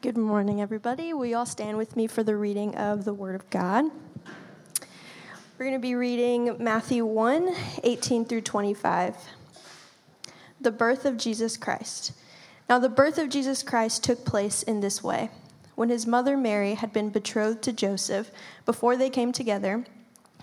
Good 0.00 0.16
morning, 0.16 0.60
everybody. 0.60 1.12
Will 1.12 1.26
you 1.26 1.36
all 1.36 1.44
stand 1.44 1.76
with 1.76 1.96
me 1.96 2.06
for 2.06 2.22
the 2.22 2.36
reading 2.36 2.72
of 2.76 3.04
the 3.04 3.12
Word 3.12 3.34
of 3.34 3.50
God? 3.50 3.86
We're 5.58 5.64
going 5.64 5.72
to 5.72 5.80
be 5.80 5.96
reading 5.96 6.54
Matthew 6.60 7.04
1 7.04 7.52
18 7.82 8.24
through 8.24 8.42
25. 8.42 9.16
The 10.60 10.70
birth 10.70 11.04
of 11.04 11.16
Jesus 11.16 11.56
Christ. 11.56 12.12
Now, 12.68 12.78
the 12.78 12.88
birth 12.88 13.18
of 13.18 13.28
Jesus 13.28 13.64
Christ 13.64 14.04
took 14.04 14.24
place 14.24 14.62
in 14.62 14.78
this 14.78 15.02
way. 15.02 15.30
When 15.74 15.88
his 15.88 16.06
mother 16.06 16.36
Mary 16.36 16.74
had 16.74 16.92
been 16.92 17.10
betrothed 17.10 17.62
to 17.62 17.72
Joseph, 17.72 18.30
before 18.64 18.96
they 18.96 19.10
came 19.10 19.32
together, 19.32 19.84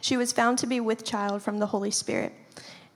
she 0.02 0.18
was 0.18 0.34
found 0.34 0.58
to 0.60 0.68
be 0.68 0.82
with 0.82 1.06
child 1.06 1.42
from 1.42 1.60
the 1.60 1.68
Holy 1.68 1.92
Spirit. 1.92 2.34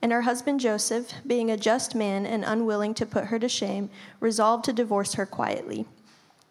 And 0.02 0.12
her 0.12 0.22
husband 0.22 0.60
Joseph, 0.60 1.14
being 1.26 1.50
a 1.50 1.56
just 1.56 1.94
man 1.94 2.26
and 2.26 2.44
unwilling 2.44 2.92
to 2.94 3.06
put 3.06 3.24
her 3.24 3.38
to 3.38 3.48
shame, 3.48 3.88
resolved 4.20 4.66
to 4.66 4.74
divorce 4.74 5.14
her 5.14 5.24
quietly. 5.24 5.86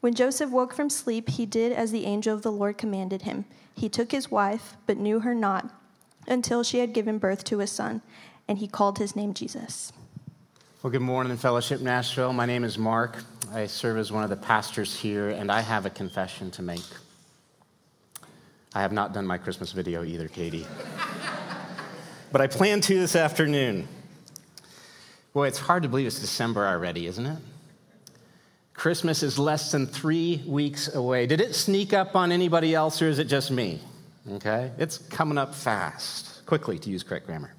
When 0.00 0.14
Joseph 0.14 0.50
woke 0.50 0.74
from 0.74 0.90
sleep, 0.90 1.28
he 1.28 1.44
did 1.44 1.72
as 1.72 1.90
the 1.90 2.06
angel 2.06 2.32
of 2.32 2.42
the 2.42 2.52
Lord 2.52 2.78
commanded 2.78 3.22
him. 3.22 3.46
He 3.74 3.88
took 3.88 4.12
his 4.12 4.30
wife, 4.30 4.76
but 4.86 4.96
knew 4.96 5.20
her 5.20 5.34
not 5.34 5.70
until 6.28 6.62
she 6.62 6.78
had 6.78 6.92
given 6.92 7.18
birth 7.18 7.42
to 7.44 7.60
a 7.60 7.66
son, 7.66 8.02
and 8.46 8.58
he 8.58 8.68
called 8.68 8.98
his 8.98 9.16
name 9.16 9.34
Jesus. 9.34 9.92
Well, 10.82 10.92
good 10.92 11.02
morning, 11.02 11.36
Fellowship 11.36 11.80
Nashville. 11.80 12.32
My 12.32 12.46
name 12.46 12.62
is 12.62 12.78
Mark. 12.78 13.24
I 13.52 13.66
serve 13.66 13.96
as 13.98 14.12
one 14.12 14.22
of 14.22 14.30
the 14.30 14.36
pastors 14.36 14.94
here, 14.94 15.30
and 15.30 15.50
I 15.50 15.60
have 15.60 15.84
a 15.84 15.90
confession 15.90 16.52
to 16.52 16.62
make. 16.62 16.84
I 18.74 18.82
have 18.82 18.92
not 18.92 19.12
done 19.12 19.26
my 19.26 19.38
Christmas 19.38 19.72
video 19.72 20.04
either, 20.04 20.28
Katie. 20.28 20.66
but 22.32 22.40
I 22.40 22.46
plan 22.46 22.80
to 22.82 22.94
this 22.94 23.16
afternoon. 23.16 23.88
Boy, 25.32 25.48
it's 25.48 25.58
hard 25.58 25.82
to 25.82 25.88
believe 25.88 26.06
it's 26.06 26.20
December 26.20 26.64
already, 26.64 27.06
isn't 27.06 27.26
it? 27.26 27.38
Christmas 28.78 29.24
is 29.24 29.40
less 29.40 29.72
than 29.72 29.88
three 29.88 30.40
weeks 30.46 30.94
away. 30.94 31.26
Did 31.26 31.40
it 31.40 31.56
sneak 31.56 31.92
up 31.92 32.14
on 32.14 32.30
anybody 32.30 32.76
else, 32.76 33.02
or 33.02 33.08
is 33.08 33.18
it 33.18 33.24
just 33.24 33.50
me? 33.50 33.80
Okay? 34.34 34.70
It's 34.78 34.98
coming 34.98 35.36
up 35.36 35.52
fast, 35.52 36.46
quickly, 36.46 36.78
to 36.78 36.88
use 36.88 37.02
correct 37.02 37.26
grammar. 37.26 37.52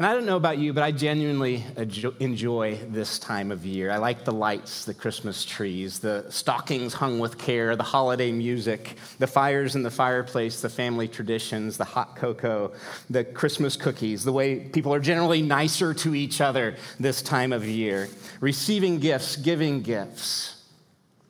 And 0.00 0.06
I 0.06 0.14
don't 0.14 0.24
know 0.24 0.38
about 0.38 0.56
you, 0.56 0.72
but 0.72 0.82
I 0.82 0.92
genuinely 0.92 1.62
enjoy 1.76 2.78
this 2.88 3.18
time 3.18 3.52
of 3.52 3.66
year. 3.66 3.90
I 3.90 3.98
like 3.98 4.24
the 4.24 4.32
lights, 4.32 4.86
the 4.86 4.94
Christmas 4.94 5.44
trees, 5.44 5.98
the 5.98 6.24
stockings 6.30 6.94
hung 6.94 7.18
with 7.18 7.36
care, 7.36 7.76
the 7.76 7.82
holiday 7.82 8.32
music, 8.32 8.96
the 9.18 9.26
fires 9.26 9.76
in 9.76 9.82
the 9.82 9.90
fireplace, 9.90 10.62
the 10.62 10.70
family 10.70 11.06
traditions, 11.06 11.76
the 11.76 11.84
hot 11.84 12.16
cocoa, 12.16 12.72
the 13.10 13.24
Christmas 13.24 13.76
cookies, 13.76 14.24
the 14.24 14.32
way 14.32 14.60
people 14.60 14.94
are 14.94 15.00
generally 15.00 15.42
nicer 15.42 15.92
to 15.92 16.14
each 16.14 16.40
other 16.40 16.76
this 16.98 17.20
time 17.20 17.52
of 17.52 17.66
year, 17.66 18.08
receiving 18.40 19.00
gifts, 19.00 19.36
giving 19.36 19.82
gifts. 19.82 20.64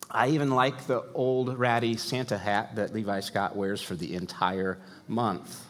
I 0.08 0.28
even 0.28 0.50
like 0.52 0.86
the 0.86 1.02
old 1.12 1.58
ratty 1.58 1.96
Santa 1.96 2.38
hat 2.38 2.76
that 2.76 2.94
Levi 2.94 3.18
Scott 3.18 3.56
wears 3.56 3.82
for 3.82 3.96
the 3.96 4.14
entire 4.14 4.78
month. 5.08 5.60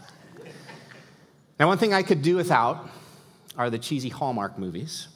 Now, 1.60 1.66
one 1.66 1.76
thing 1.76 1.92
I 1.92 2.02
could 2.02 2.22
do 2.22 2.36
without 2.36 2.88
are 3.58 3.68
the 3.68 3.78
cheesy 3.78 4.08
Hallmark 4.08 4.58
movies. 4.58 5.08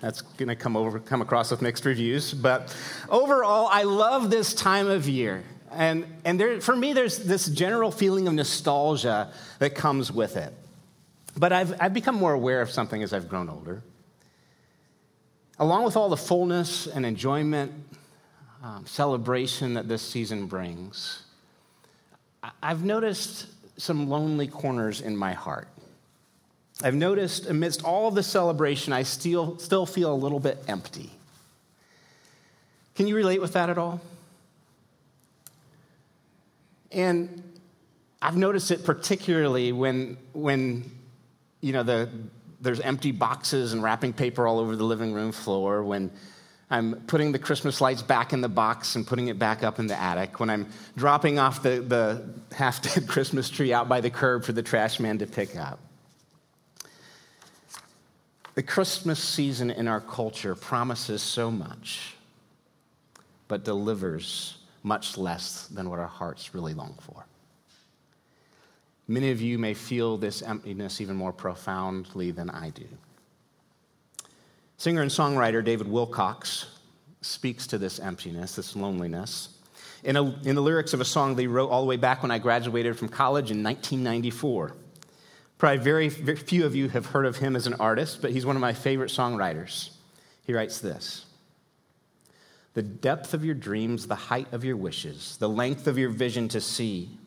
That's 0.00 0.22
going 0.22 0.48
to 0.48 0.56
come 0.56 0.74
over 0.74 0.98
come 0.98 1.20
across 1.20 1.50
with 1.50 1.60
mixed 1.60 1.84
reviews, 1.84 2.32
but 2.32 2.74
overall, 3.10 3.68
I 3.70 3.82
love 3.82 4.30
this 4.30 4.54
time 4.54 4.88
of 4.88 5.06
year. 5.06 5.44
And, 5.70 6.06
and 6.24 6.40
there, 6.40 6.62
for 6.62 6.74
me, 6.74 6.94
there's 6.94 7.18
this 7.18 7.44
general 7.46 7.90
feeling 7.90 8.26
of 8.26 8.32
nostalgia 8.32 9.30
that 9.58 9.74
comes 9.74 10.10
with 10.10 10.38
it. 10.38 10.54
But 11.36 11.52
I've, 11.52 11.78
I've 11.78 11.92
become 11.92 12.14
more 12.14 12.32
aware 12.32 12.62
of 12.62 12.70
something 12.70 13.02
as 13.02 13.12
I've 13.12 13.28
grown 13.28 13.50
older. 13.50 13.82
Along 15.58 15.84
with 15.84 15.98
all 15.98 16.08
the 16.08 16.16
fullness 16.16 16.86
and 16.86 17.04
enjoyment, 17.04 17.70
um, 18.62 18.86
celebration 18.86 19.74
that 19.74 19.88
this 19.88 20.00
season 20.00 20.46
brings, 20.46 21.22
I've 22.62 22.82
noticed 22.82 23.48
some 23.76 24.08
lonely 24.08 24.46
corners 24.46 25.00
in 25.00 25.16
my 25.16 25.32
heart. 25.32 25.68
I've 26.82 26.94
noticed 26.94 27.46
amidst 27.46 27.84
all 27.84 28.08
of 28.08 28.14
the 28.14 28.22
celebration, 28.22 28.92
I 28.92 29.02
still, 29.02 29.58
still 29.58 29.86
feel 29.86 30.12
a 30.12 30.14
little 30.14 30.40
bit 30.40 30.62
empty. 30.68 31.10
Can 32.94 33.06
you 33.06 33.16
relate 33.16 33.40
with 33.40 33.54
that 33.54 33.70
at 33.70 33.78
all? 33.78 34.00
And 36.92 37.42
I've 38.20 38.36
noticed 38.36 38.70
it 38.70 38.84
particularly 38.84 39.72
when, 39.72 40.16
when 40.32 40.90
you 41.60 41.72
know, 41.72 41.82
the, 41.82 42.08
there's 42.60 42.80
empty 42.80 43.12
boxes 43.12 43.72
and 43.72 43.82
wrapping 43.82 44.12
paper 44.12 44.46
all 44.46 44.58
over 44.58 44.76
the 44.76 44.84
living 44.84 45.12
room 45.12 45.32
floor, 45.32 45.82
when 45.82 46.10
I'm 46.68 46.96
putting 47.06 47.30
the 47.30 47.38
Christmas 47.38 47.80
lights 47.80 48.02
back 48.02 48.32
in 48.32 48.40
the 48.40 48.48
box 48.48 48.96
and 48.96 49.06
putting 49.06 49.28
it 49.28 49.38
back 49.38 49.62
up 49.62 49.78
in 49.78 49.86
the 49.86 50.00
attic, 50.00 50.40
when 50.40 50.50
I'm 50.50 50.68
dropping 50.96 51.38
off 51.38 51.62
the, 51.62 51.80
the 51.80 52.28
half 52.54 52.82
dead 52.82 53.06
Christmas 53.08 53.48
tree 53.48 53.72
out 53.72 53.88
by 53.88 54.00
the 54.00 54.10
curb 54.10 54.44
for 54.44 54.52
the 54.52 54.62
trash 54.62 54.98
man 54.98 55.18
to 55.18 55.26
pick 55.26 55.56
up. 55.56 55.78
The 58.54 58.62
Christmas 58.62 59.22
season 59.22 59.70
in 59.70 59.86
our 59.86 60.00
culture 60.00 60.54
promises 60.54 61.22
so 61.22 61.50
much, 61.50 62.14
but 63.48 63.64
delivers 63.64 64.58
much 64.82 65.18
less 65.18 65.66
than 65.68 65.88
what 65.90 65.98
our 65.98 66.06
hearts 66.06 66.54
really 66.54 66.72
long 66.72 66.96
for. 67.00 67.26
Many 69.08 69.30
of 69.30 69.40
you 69.40 69.58
may 69.58 69.74
feel 69.74 70.16
this 70.16 70.42
emptiness 70.42 71.00
even 71.00 71.14
more 71.14 71.32
profoundly 71.32 72.32
than 72.32 72.50
I 72.50 72.70
do. 72.70 72.88
Singer 74.78 75.02
and 75.02 75.10
songwriter 75.10 75.64
David 75.64 75.88
Wilcox 75.88 76.66
speaks 77.22 77.66
to 77.68 77.78
this 77.78 77.98
emptiness, 77.98 78.56
this 78.56 78.76
loneliness, 78.76 79.48
in, 80.04 80.16
a, 80.16 80.24
in 80.42 80.54
the 80.54 80.60
lyrics 80.60 80.92
of 80.92 81.00
a 81.00 81.04
song 81.04 81.34
they 81.34 81.46
wrote 81.46 81.70
all 81.70 81.80
the 81.80 81.88
way 81.88 81.96
back 81.96 82.22
when 82.22 82.30
I 82.30 82.38
graduated 82.38 82.98
from 82.98 83.08
college 83.08 83.50
in 83.50 83.62
1994. 83.62 84.76
Probably 85.58 85.78
very, 85.82 86.08
very 86.10 86.36
few 86.36 86.66
of 86.66 86.76
you 86.76 86.88
have 86.90 87.06
heard 87.06 87.24
of 87.24 87.38
him 87.38 87.56
as 87.56 87.66
an 87.66 87.74
artist, 87.74 88.20
but 88.20 88.30
he's 88.30 88.44
one 88.44 88.56
of 88.56 88.60
my 88.60 88.74
favorite 88.74 89.10
songwriters. 89.10 89.90
He 90.44 90.52
writes 90.52 90.80
this 90.80 91.24
The 92.74 92.82
depth 92.82 93.32
of 93.32 93.44
your 93.44 93.54
dreams, 93.54 94.06
the 94.06 94.14
height 94.14 94.52
of 94.52 94.62
your 94.62 94.76
wishes, 94.76 95.38
the 95.38 95.48
length 95.48 95.86
of 95.86 95.96
your 95.96 96.10
vision 96.10 96.48
to 96.48 96.60
see, 96.60 97.18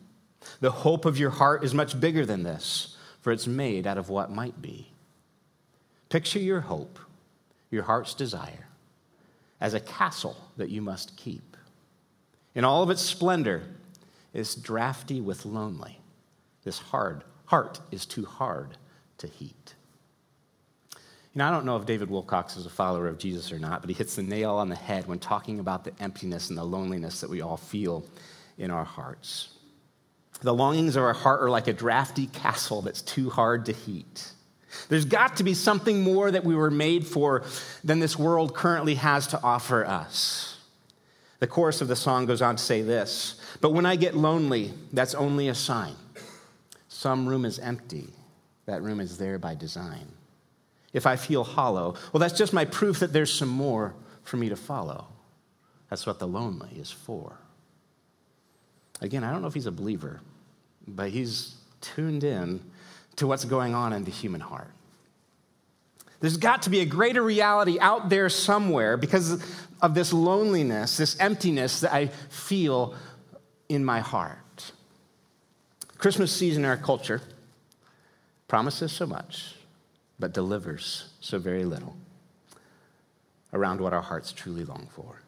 the 0.60 0.70
hope 0.70 1.04
of 1.04 1.18
your 1.18 1.30
heart 1.30 1.64
is 1.64 1.74
much 1.74 1.98
bigger 1.98 2.24
than 2.24 2.44
this, 2.44 2.96
for 3.20 3.32
it's 3.32 3.48
made 3.48 3.86
out 3.86 3.98
of 3.98 4.08
what 4.08 4.30
might 4.30 4.62
be. 4.62 4.92
Picture 6.08 6.38
your 6.38 6.60
hope 6.60 6.98
your 7.70 7.82
heart's 7.82 8.14
desire 8.14 8.66
as 9.60 9.74
a 9.74 9.80
castle 9.80 10.36
that 10.56 10.70
you 10.70 10.80
must 10.80 11.16
keep. 11.16 11.56
In 12.54 12.64
all 12.64 12.82
of 12.82 12.90
its 12.90 13.02
splendor, 13.02 13.62
it's 14.32 14.54
drafty 14.54 15.20
with 15.20 15.44
lonely. 15.44 16.00
This 16.64 16.78
hard 16.78 17.24
heart 17.46 17.80
is 17.90 18.06
too 18.06 18.24
hard 18.24 18.76
to 19.18 19.26
heat. 19.26 19.74
You 20.94 21.38
know, 21.38 21.48
I 21.48 21.50
don't 21.50 21.64
know 21.64 21.76
if 21.76 21.84
David 21.84 22.08
Wilcox 22.08 22.56
is 22.56 22.64
a 22.64 22.70
follower 22.70 23.08
of 23.08 23.18
Jesus 23.18 23.52
or 23.52 23.58
not, 23.58 23.80
but 23.80 23.90
he 23.90 23.94
hits 23.94 24.16
the 24.16 24.22
nail 24.22 24.54
on 24.54 24.68
the 24.68 24.76
head 24.76 25.06
when 25.06 25.18
talking 25.18 25.58
about 25.58 25.84
the 25.84 25.92
emptiness 26.00 26.48
and 26.48 26.58
the 26.58 26.64
loneliness 26.64 27.20
that 27.20 27.30
we 27.30 27.40
all 27.40 27.56
feel 27.56 28.04
in 28.58 28.70
our 28.70 28.84
hearts. 28.84 29.48
The 30.42 30.54
longings 30.54 30.96
of 30.96 31.02
our 31.02 31.12
heart 31.12 31.42
are 31.42 31.50
like 31.50 31.66
a 31.66 31.72
drafty 31.72 32.26
castle 32.28 32.82
that's 32.82 33.02
too 33.02 33.30
hard 33.30 33.66
to 33.66 33.72
heat. 33.72 34.32
There's 34.88 35.04
got 35.04 35.36
to 35.36 35.44
be 35.44 35.54
something 35.54 36.02
more 36.02 36.30
that 36.30 36.44
we 36.44 36.54
were 36.54 36.70
made 36.70 37.06
for 37.06 37.44
than 37.82 37.98
this 37.98 38.18
world 38.18 38.54
currently 38.54 38.94
has 38.96 39.26
to 39.28 39.42
offer 39.42 39.84
us. 39.84 40.58
The 41.40 41.46
chorus 41.46 41.80
of 41.80 41.88
the 41.88 41.96
song 41.96 42.26
goes 42.26 42.42
on 42.42 42.56
to 42.56 42.62
say 42.62 42.82
this 42.82 43.40
But 43.60 43.72
when 43.72 43.86
I 43.86 43.96
get 43.96 44.16
lonely, 44.16 44.72
that's 44.92 45.14
only 45.14 45.48
a 45.48 45.54
sign. 45.54 45.94
Some 46.88 47.26
room 47.26 47.44
is 47.44 47.58
empty, 47.58 48.10
that 48.66 48.82
room 48.82 49.00
is 49.00 49.18
there 49.18 49.38
by 49.38 49.54
design. 49.54 50.12
If 50.92 51.06
I 51.06 51.16
feel 51.16 51.44
hollow, 51.44 51.94
well, 52.12 52.20
that's 52.20 52.36
just 52.36 52.52
my 52.52 52.64
proof 52.64 52.98
that 53.00 53.12
there's 53.12 53.32
some 53.32 53.48
more 53.48 53.94
for 54.22 54.36
me 54.36 54.48
to 54.48 54.56
follow. 54.56 55.06
That's 55.88 56.06
what 56.06 56.18
the 56.18 56.26
lonely 56.26 56.70
is 56.76 56.90
for. 56.90 57.38
Again, 59.00 59.24
I 59.24 59.32
don't 59.32 59.40
know 59.40 59.48
if 59.48 59.54
he's 59.54 59.66
a 59.66 59.72
believer, 59.72 60.20
but 60.86 61.10
he's 61.10 61.54
tuned 61.80 62.22
in 62.22 62.60
to 63.20 63.26
what's 63.26 63.44
going 63.44 63.74
on 63.74 63.92
in 63.92 64.04
the 64.04 64.10
human 64.10 64.40
heart. 64.40 64.70
There's 66.20 66.36
got 66.36 66.62
to 66.62 66.70
be 66.70 66.80
a 66.80 66.84
greater 66.84 67.22
reality 67.22 67.78
out 67.80 68.08
there 68.08 68.28
somewhere 68.28 68.96
because 68.96 69.42
of 69.80 69.94
this 69.94 70.12
loneliness, 70.12 70.96
this 70.96 71.18
emptiness 71.18 71.80
that 71.80 71.94
I 71.94 72.08
feel 72.28 72.94
in 73.68 73.84
my 73.84 74.00
heart. 74.00 74.72
Christmas 75.96 76.32
season 76.32 76.64
in 76.64 76.70
our 76.70 76.76
culture 76.76 77.22
promises 78.48 78.92
so 78.92 79.06
much, 79.06 79.54
but 80.18 80.32
delivers 80.32 81.10
so 81.20 81.38
very 81.38 81.64
little 81.64 81.96
around 83.52 83.80
what 83.80 83.92
our 83.92 84.02
hearts 84.02 84.32
truly 84.32 84.64
long 84.64 84.88
for. 84.94 85.20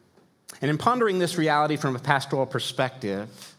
And 0.61 0.69
in 0.69 0.77
pondering 0.77 1.19
this 1.19 1.37
reality 1.37 1.77
from 1.77 1.95
a 1.95 1.99
pastoral 1.99 2.45
perspective, 2.45 3.52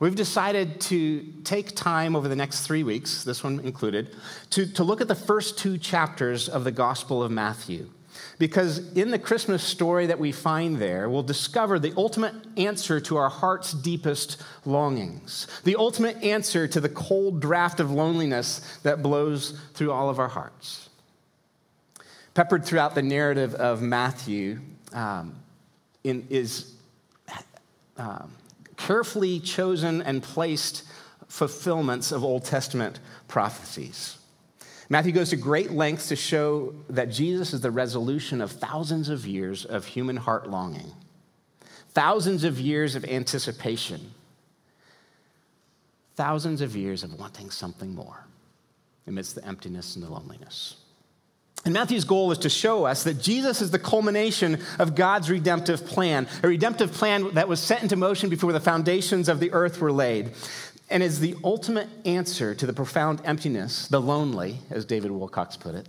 we've 0.00 0.16
decided 0.16 0.80
to 0.80 1.22
take 1.44 1.76
time 1.76 2.16
over 2.16 2.26
the 2.26 2.34
next 2.34 2.66
three 2.66 2.82
weeks, 2.82 3.22
this 3.22 3.44
one 3.44 3.60
included, 3.60 4.16
to, 4.50 4.66
to 4.72 4.82
look 4.82 5.00
at 5.00 5.08
the 5.08 5.14
first 5.14 5.58
two 5.58 5.78
chapters 5.78 6.48
of 6.48 6.64
the 6.64 6.72
Gospel 6.72 7.22
of 7.22 7.30
Matthew. 7.30 7.88
Because 8.38 8.92
in 8.94 9.10
the 9.10 9.18
Christmas 9.18 9.62
story 9.62 10.06
that 10.06 10.18
we 10.18 10.32
find 10.32 10.78
there, 10.78 11.08
we'll 11.08 11.22
discover 11.22 11.78
the 11.78 11.92
ultimate 11.96 12.34
answer 12.56 12.98
to 13.00 13.16
our 13.16 13.28
heart's 13.28 13.72
deepest 13.72 14.42
longings, 14.64 15.46
the 15.64 15.76
ultimate 15.76 16.16
answer 16.22 16.66
to 16.66 16.80
the 16.80 16.88
cold 16.88 17.40
draft 17.40 17.80
of 17.80 17.90
loneliness 17.90 18.78
that 18.82 19.02
blows 19.02 19.60
through 19.74 19.92
all 19.92 20.08
of 20.08 20.18
our 20.18 20.28
hearts. 20.28 20.88
Peppered 22.34 22.64
throughout 22.64 22.94
the 22.94 23.02
narrative 23.02 23.54
of 23.54 23.82
Matthew 23.82 24.60
um, 24.92 25.36
in, 26.04 26.26
is 26.30 26.74
um, 27.96 28.32
carefully 28.86 29.40
chosen 29.40 30.02
and 30.02 30.22
placed 30.22 30.84
fulfillments 31.28 32.12
of 32.12 32.24
Old 32.24 32.44
Testament 32.44 32.98
prophecies. 33.28 34.18
Matthew 34.88 35.12
goes 35.12 35.30
to 35.30 35.36
great 35.36 35.70
lengths 35.70 36.08
to 36.08 36.16
show 36.16 36.74
that 36.88 37.10
Jesus 37.10 37.52
is 37.52 37.60
the 37.60 37.70
resolution 37.70 38.40
of 38.40 38.50
thousands 38.50 39.08
of 39.08 39.26
years 39.26 39.64
of 39.64 39.84
human 39.84 40.16
heart 40.16 40.48
longing, 40.48 40.90
thousands 41.90 42.42
of 42.42 42.58
years 42.58 42.96
of 42.96 43.04
anticipation, 43.04 44.12
thousands 46.16 46.60
of 46.60 46.74
years 46.74 47.04
of 47.04 47.18
wanting 47.18 47.50
something 47.50 47.94
more 47.94 48.24
amidst 49.06 49.36
the 49.36 49.46
emptiness 49.46 49.94
and 49.94 50.04
the 50.04 50.10
loneliness. 50.10 50.76
And 51.64 51.74
Matthew's 51.74 52.04
goal 52.04 52.32
is 52.32 52.38
to 52.38 52.48
show 52.48 52.84
us 52.84 53.04
that 53.04 53.20
Jesus 53.20 53.60
is 53.60 53.70
the 53.70 53.78
culmination 53.78 54.60
of 54.78 54.94
God's 54.94 55.28
redemptive 55.28 55.84
plan, 55.84 56.26
a 56.42 56.48
redemptive 56.48 56.92
plan 56.92 57.34
that 57.34 57.48
was 57.48 57.60
set 57.60 57.82
into 57.82 57.96
motion 57.96 58.30
before 58.30 58.52
the 58.52 58.60
foundations 58.60 59.28
of 59.28 59.40
the 59.40 59.52
earth 59.52 59.78
were 59.78 59.92
laid, 59.92 60.32
and 60.88 61.02
is 61.02 61.20
the 61.20 61.36
ultimate 61.44 61.88
answer 62.06 62.54
to 62.54 62.66
the 62.66 62.72
profound 62.72 63.20
emptiness, 63.24 63.88
the 63.88 64.00
lonely, 64.00 64.58
as 64.70 64.86
David 64.86 65.10
Wilcox 65.10 65.56
put 65.56 65.74
it, 65.74 65.88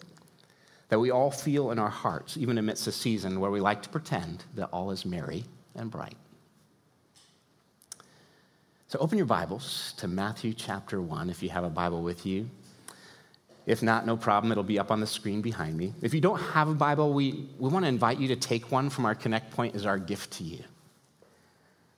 that 0.90 1.00
we 1.00 1.10
all 1.10 1.32
feel 1.32 1.72
in 1.72 1.80
our 1.80 1.90
hearts, 1.90 2.36
even 2.36 2.58
amidst 2.58 2.86
a 2.88 2.92
season 2.92 3.40
where 3.40 3.50
we 3.50 3.62
like 3.62 3.82
to 3.84 3.90
pretend 3.90 4.44
that 4.56 4.70
all 4.74 4.92
is 4.92 5.06
merry 5.06 5.46
and 5.74 5.90
bright. 5.90 6.18
So 8.90 9.00
open 9.00 9.18
your 9.18 9.26
Bibles 9.26 9.94
to 9.98 10.10
Matthew 10.10 10.54
chapter 10.54 11.02
1 11.02 11.30
if 11.30 11.42
you 11.42 11.48
have 11.48 11.64
a 11.64 11.70
Bible 11.70 12.04
with 12.04 12.26
you. 12.26 12.50
If 13.66 13.84
not, 13.84 14.06
no 14.06 14.18
problem. 14.18 14.52
It'll 14.52 14.64
be 14.64 14.80
up 14.80 14.92
on 14.92 15.00
the 15.00 15.08
screen 15.08 15.42
behind 15.42 15.78
me. 15.78 15.94
If 16.02 16.14
you 16.14 16.22
don't 16.22 16.40
have 16.40 16.68
a 16.68 16.74
Bible, 16.74 17.14
we, 17.14 17.48
we 17.60 17.70
want 17.70 17.86
to 17.86 17.90
invite 17.90 18.20
you 18.20 18.30
to 18.30 18.36
take 18.36 18.72
one 18.72 18.90
from 18.90 19.06
our 19.06 19.16
Connect 19.16 19.52
Point 19.52 19.76
as 19.76 19.86
our 19.86 20.00
gift 20.00 20.32
to 20.34 20.44
you. 20.44 20.64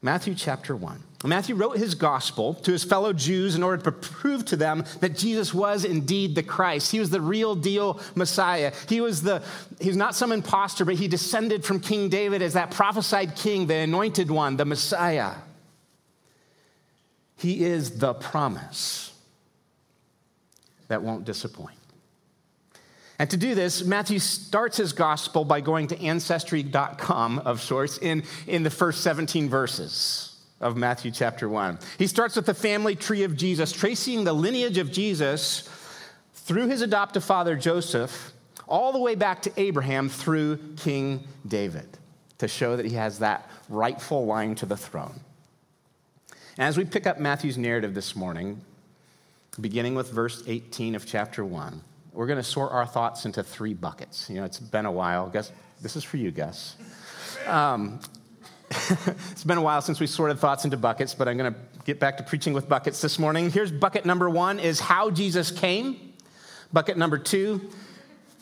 Matthew 0.02 0.36
chapter 0.36 0.76
1. 0.76 1.02
Matthew 1.24 1.56
wrote 1.56 1.78
his 1.78 1.96
gospel 1.96 2.56
to 2.56 2.74
his 2.74 2.84
fellow 2.84 3.14
Jews 3.14 3.56
in 3.56 3.64
order 3.64 3.82
to 3.84 3.94
prove 3.94 4.44
to 4.46 4.58
them 4.58 4.84
that 5.00 5.16
Jesus 5.16 5.54
was 5.54 5.86
indeed 5.86 6.36
the 6.36 6.44
Christ. 6.44 6.92
He 6.92 7.00
was 7.00 7.10
the 7.10 7.22
real 7.22 7.56
deal 7.56 8.02
Messiah. 8.14 8.74
He 8.90 9.00
was, 9.00 9.22
the, 9.22 9.42
he 9.80 9.88
was 9.88 9.96
not 9.96 10.16
some 10.16 10.34
impostor, 10.34 10.84
but 10.84 10.96
he 10.96 11.08
descended 11.08 11.64
from 11.64 11.80
King 11.80 12.10
David 12.10 12.42
as 12.42 12.54
that 12.54 12.72
prophesied 12.72 13.38
king, 13.38 13.68
the 13.68 13.76
anointed 13.76 14.30
one, 14.30 14.58
the 14.58 14.66
Messiah. 14.66 15.36
He 17.38 17.64
is 17.64 18.00
the 18.00 18.14
promise 18.14 19.13
that 20.88 21.02
won't 21.02 21.26
disappoint. 21.26 21.78
And 23.20 23.30
to 23.30 23.38
do 23.38 23.56
this, 23.56 23.84
Matthew 23.84 24.20
starts 24.20 24.78
his 24.78 24.92
gospel 24.92 25.46
by 25.46 25.62
going 25.62 25.88
to 25.88 26.02
ancestry.com, 26.02 27.40
of 27.40 27.62
sorts, 27.62 27.98
in, 28.00 28.24
in 28.48 28.64
the 28.64 28.70
first 28.70 29.02
17 29.02 29.50
verses 29.50 30.40
of 30.60 30.78
Matthew 30.78 31.12
chapter 31.12 31.48
1. 31.48 31.78
He 31.98 32.08
starts 32.08 32.36
with 32.36 32.46
the 32.46 32.54
family 32.54 32.96
tree 32.96 33.24
of 33.24 33.38
Jesus, 33.38 33.72
tracing 33.72 34.24
the 34.24 34.34
lineage 34.34 34.78
of 34.78 34.92
Jesus 34.92 35.70
through 36.34 36.68
his 36.68 36.82
adoptive 36.82 37.24
father 37.24 37.56
Joseph, 37.56 38.34
all 38.68 38.92
the 38.92 39.00
way 39.00 39.16
back 39.16 39.42
to 39.44 39.52
Abraham 39.58 40.10
through 40.10 40.58
King 40.78 41.28
David, 41.48 41.88
to 42.40 42.48
show 42.48 42.76
that 42.78 42.86
he 42.86 42.96
has 42.96 43.20
that 43.20 43.50
rightful 43.70 44.26
line 44.26 44.56
to 44.56 44.66
the 44.66 44.78
throne. 44.78 45.20
And 46.58 46.68
as 46.68 46.78
we 46.78 46.86
pick 46.86 47.06
up 47.06 47.20
Matthew's 47.20 47.58
narrative 47.58 47.94
this 47.94 48.16
morning, 48.16 48.62
beginning 49.60 49.96
with 49.96 50.12
verse 50.12 50.44
18 50.48 50.96
of 50.96 51.06
chapter 51.06 51.46
1, 51.46 51.82
we're 52.14 52.28
going 52.28 52.38
to 52.38 52.44
sort 52.44 52.72
our 52.72 52.86
thoughts 52.86 53.26
into 53.26 53.44
three 53.44 53.74
buckets. 53.74 54.30
You 54.30 54.38
know, 54.38 54.44
it's 54.44 54.60
been 54.60 54.86
a 54.86 54.92
while. 54.92 55.30
Gus, 55.30 55.52
this 55.82 55.96
is 55.96 56.04
for 56.04 56.18
you, 56.18 56.32
Gus. 56.32 56.76
Um, 57.48 58.00
it's 59.32 59.44
been 59.44 59.58
a 59.58 59.62
while 59.62 59.82
since 59.82 60.00
we 60.00 60.08
sorted 60.08 60.40
thoughts 60.40 60.66
into 60.66 60.78
buckets, 60.78 61.14
but 61.14 61.28
I'm 61.28 61.38
going 61.38 61.54
to 61.54 61.60
get 61.86 62.00
back 62.00 62.18
to 62.18 62.24
preaching 62.24 62.54
with 62.54 62.70
buckets 62.70 63.02
this 63.02 63.20
morning. 63.20 63.52
Here's 63.52 63.72
bucket 63.72 64.06
number 64.06 64.30
one 64.30 64.60
is 64.60 64.80
how 64.80 65.10
Jesus 65.10 65.52
came. 65.52 66.14
Bucket 66.72 66.98
number 66.98 67.18
two, 67.18 67.70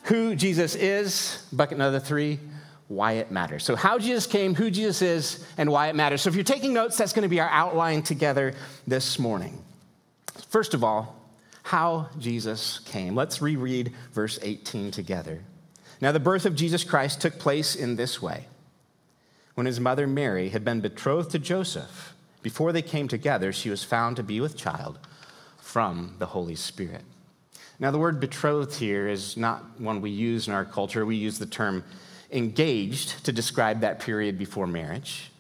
who 0.04 0.36
Jesus 0.36 0.76
is. 0.76 1.46
Bucket 1.52 1.78
number 1.78 2.00
three, 2.00 2.40
why 2.88 3.14
it 3.14 3.32
matters. 3.32 3.64
So, 3.66 3.76
how 3.76 4.00
Jesus 4.00 4.26
came, 4.26 4.56
who 4.56 4.72
Jesus 4.72 5.02
is, 5.02 5.46
and 5.58 5.72
why 5.72 5.88
it 5.88 5.96
matters. 5.96 6.22
So, 6.22 6.30
if 6.30 6.36
you're 6.36 6.44
taking 6.44 6.74
notes, 6.74 6.98
that's 6.98 7.14
going 7.14 7.24
to 7.24 7.30
be 7.30 7.40
our 7.40 7.50
outline 7.50 8.04
together 8.04 8.54
this 8.88 9.20
morning. 9.20 9.62
First 10.50 10.74
of 10.74 10.84
all, 10.84 11.16
how 11.64 12.10
Jesus 12.18 12.80
came. 12.80 13.16
Let's 13.16 13.42
reread 13.42 13.94
verse 14.14 14.40
18 14.42 14.92
together. 14.92 15.44
Now, 16.00 16.12
the 16.12 16.20
birth 16.20 16.46
of 16.46 16.56
Jesus 16.56 16.84
Christ 16.84 17.22
took 17.22 17.38
place 17.38 17.76
in 17.76 17.96
this 17.96 18.22
way. 18.22 18.48
When 19.54 19.68
his 19.68 19.80
mother 19.80 20.08
Mary 20.08 20.50
had 20.50 20.66
been 20.66 20.82
betrothed 20.82 21.32
to 21.32 21.40
Joseph, 21.40 22.16
before 22.42 22.72
they 22.72 22.82
came 22.82 23.08
together, 23.08 23.54
she 23.54 23.70
was 23.70 23.84
found 23.84 24.16
to 24.16 24.24
be 24.24 24.42
with 24.42 24.58
child 24.58 24.98
from 25.60 26.16
the 26.18 26.26
Holy 26.28 26.56
Spirit. 26.56 27.04
Now, 27.80 27.92
the 27.92 28.00
word 28.00 28.20
betrothed 28.20 28.76
here 28.76 29.08
is 29.08 29.38
not 29.38 29.80
one 29.80 30.02
we 30.02 30.10
use 30.10 30.48
in 30.48 30.54
our 30.54 30.66
culture. 30.66 31.06
We 31.06 31.16
use 31.16 31.40
the 31.40 31.46
term 31.46 31.84
engaged 32.32 33.26
to 33.26 33.32
describe 33.32 33.82
that 33.82 34.00
period 34.00 34.38
before 34.38 34.68
marriage. 34.68 35.31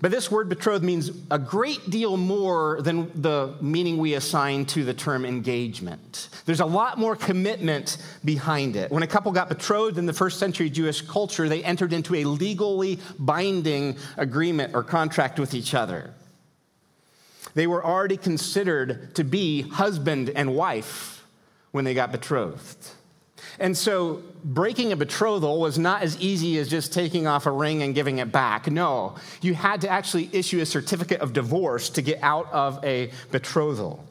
But 0.00 0.10
this 0.10 0.30
word 0.30 0.48
betrothed 0.48 0.84
means 0.84 1.10
a 1.30 1.38
great 1.38 1.88
deal 1.88 2.16
more 2.16 2.80
than 2.82 3.10
the 3.20 3.54
meaning 3.60 3.96
we 3.96 4.14
assign 4.14 4.66
to 4.66 4.84
the 4.84 4.92
term 4.92 5.24
engagement. 5.24 6.28
There's 6.44 6.60
a 6.60 6.66
lot 6.66 6.98
more 6.98 7.16
commitment 7.16 7.96
behind 8.24 8.76
it. 8.76 8.90
When 8.90 9.02
a 9.02 9.06
couple 9.06 9.32
got 9.32 9.48
betrothed 9.48 9.96
in 9.96 10.04
the 10.04 10.12
first 10.12 10.38
century 10.38 10.68
Jewish 10.68 11.00
culture, 11.00 11.48
they 11.48 11.64
entered 11.64 11.92
into 11.92 12.14
a 12.14 12.24
legally 12.24 12.98
binding 13.18 13.96
agreement 14.18 14.74
or 14.74 14.82
contract 14.82 15.38
with 15.38 15.54
each 15.54 15.74
other. 15.74 16.12
They 17.54 17.66
were 17.66 17.84
already 17.84 18.18
considered 18.18 19.14
to 19.14 19.24
be 19.24 19.62
husband 19.62 20.30
and 20.30 20.54
wife 20.54 21.26
when 21.70 21.86
they 21.86 21.94
got 21.94 22.12
betrothed. 22.12 22.90
And 23.58 23.76
so 23.76 24.22
breaking 24.44 24.92
a 24.92 24.96
betrothal 24.96 25.60
was 25.60 25.78
not 25.78 26.02
as 26.02 26.18
easy 26.20 26.58
as 26.58 26.68
just 26.68 26.92
taking 26.92 27.26
off 27.26 27.46
a 27.46 27.50
ring 27.50 27.82
and 27.82 27.94
giving 27.94 28.18
it 28.18 28.32
back. 28.32 28.70
No, 28.70 29.16
you 29.40 29.54
had 29.54 29.80
to 29.82 29.88
actually 29.88 30.30
issue 30.32 30.60
a 30.60 30.66
certificate 30.66 31.20
of 31.20 31.32
divorce 31.32 31.90
to 31.90 32.02
get 32.02 32.18
out 32.22 32.50
of 32.52 32.82
a 32.84 33.10
betrothal. 33.30 34.04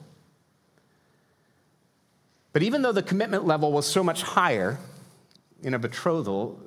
But 2.54 2.64
even 2.64 2.82
though 2.82 2.94
the 2.94 3.04
commitment 3.04 3.46
level 3.46 3.72
was 3.72 3.86
so 3.86 4.04
much 4.04 4.24
higher 4.24 4.80
in 5.62 5.74
a 5.74 5.80
betrothal, 5.80 6.60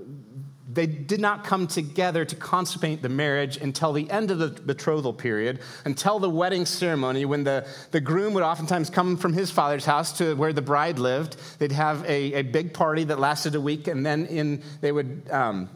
they 0.78 0.86
did 0.86 1.20
not 1.20 1.42
come 1.42 1.66
together 1.66 2.24
to 2.24 2.36
consummate 2.36 3.02
the 3.02 3.08
marriage 3.08 3.56
until 3.56 3.92
the 3.92 4.08
end 4.08 4.30
of 4.30 4.38
the 4.38 4.48
betrothal 4.48 5.12
period, 5.12 5.58
until 5.84 6.20
the 6.20 6.30
wedding 6.30 6.66
ceremony, 6.66 7.24
when 7.24 7.42
the, 7.42 7.66
the 7.90 8.00
groom 8.00 8.32
would 8.34 8.44
oftentimes 8.44 8.88
come 8.88 9.16
from 9.16 9.32
his 9.32 9.50
father's 9.50 9.84
house 9.84 10.18
to 10.18 10.36
where 10.36 10.52
the 10.52 10.62
bride 10.62 11.00
lived. 11.00 11.36
They'd 11.58 11.72
have 11.72 12.04
a, 12.04 12.34
a 12.34 12.42
big 12.42 12.74
party 12.74 13.02
that 13.04 13.18
lasted 13.18 13.56
a 13.56 13.60
week, 13.60 13.88
and 13.88 14.06
then 14.06 14.26
in, 14.26 14.62
they 14.80 14.92
would, 14.92 15.28
um, 15.32 15.68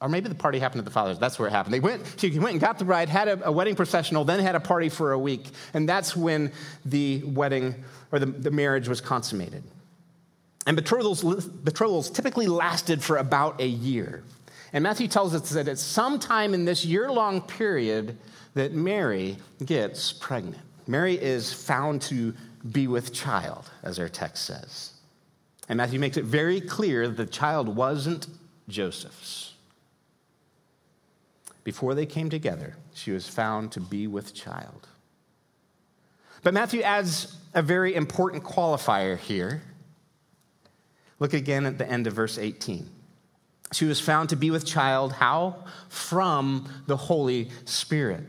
or 0.00 0.08
maybe 0.08 0.28
the 0.28 0.34
party 0.34 0.58
happened 0.58 0.80
at 0.80 0.84
the 0.84 0.90
father's. 0.90 1.20
That's 1.20 1.38
where 1.38 1.46
it 1.46 1.52
happened. 1.52 1.72
They 1.72 1.78
went, 1.78 2.02
she 2.16 2.36
went 2.40 2.54
and 2.54 2.60
got 2.60 2.80
the 2.80 2.84
bride, 2.84 3.08
had 3.08 3.28
a, 3.28 3.46
a 3.46 3.52
wedding 3.52 3.76
processional, 3.76 4.24
then 4.24 4.40
had 4.40 4.56
a 4.56 4.60
party 4.60 4.88
for 4.88 5.12
a 5.12 5.18
week, 5.18 5.46
and 5.74 5.88
that's 5.88 6.16
when 6.16 6.50
the 6.84 7.22
wedding 7.24 7.84
or 8.10 8.18
the, 8.18 8.26
the 8.26 8.50
marriage 8.50 8.88
was 8.88 9.00
consummated. 9.00 9.62
And 10.66 10.76
betrothals, 10.76 11.22
betrothals 11.22 12.10
typically 12.10 12.46
lasted 12.46 13.02
for 13.02 13.16
about 13.16 13.60
a 13.60 13.66
year. 13.66 14.22
And 14.72 14.82
Matthew 14.82 15.08
tells 15.08 15.34
us 15.34 15.50
that 15.50 15.68
it's 15.68 15.82
sometime 15.82 16.54
in 16.54 16.64
this 16.64 16.84
year 16.84 17.10
long 17.10 17.40
period 17.42 18.16
that 18.54 18.72
Mary 18.72 19.36
gets 19.64 20.12
pregnant. 20.12 20.62
Mary 20.86 21.14
is 21.14 21.52
found 21.52 22.02
to 22.02 22.34
be 22.70 22.86
with 22.86 23.12
child, 23.12 23.70
as 23.82 23.98
our 23.98 24.08
text 24.08 24.44
says. 24.44 24.92
And 25.68 25.76
Matthew 25.76 25.98
makes 25.98 26.16
it 26.16 26.24
very 26.24 26.60
clear 26.60 27.08
that 27.08 27.16
the 27.16 27.26
child 27.26 27.68
wasn't 27.68 28.26
Joseph's. 28.68 29.54
Before 31.64 31.94
they 31.94 32.06
came 32.06 32.28
together, 32.28 32.76
she 32.94 33.12
was 33.12 33.28
found 33.28 33.72
to 33.72 33.80
be 33.80 34.06
with 34.06 34.34
child. 34.34 34.88
But 36.42 36.54
Matthew 36.54 36.82
adds 36.82 37.36
a 37.54 37.62
very 37.62 37.94
important 37.94 38.42
qualifier 38.42 39.16
here. 39.16 39.62
Look 41.22 41.34
again 41.34 41.66
at 41.66 41.78
the 41.78 41.88
end 41.88 42.08
of 42.08 42.14
verse 42.14 42.36
18. 42.36 42.90
She 43.72 43.84
was 43.84 44.00
found 44.00 44.30
to 44.30 44.36
be 44.36 44.50
with 44.50 44.66
child, 44.66 45.12
how? 45.12 45.66
From 45.88 46.68
the 46.88 46.96
Holy 46.96 47.48
Spirit. 47.64 48.24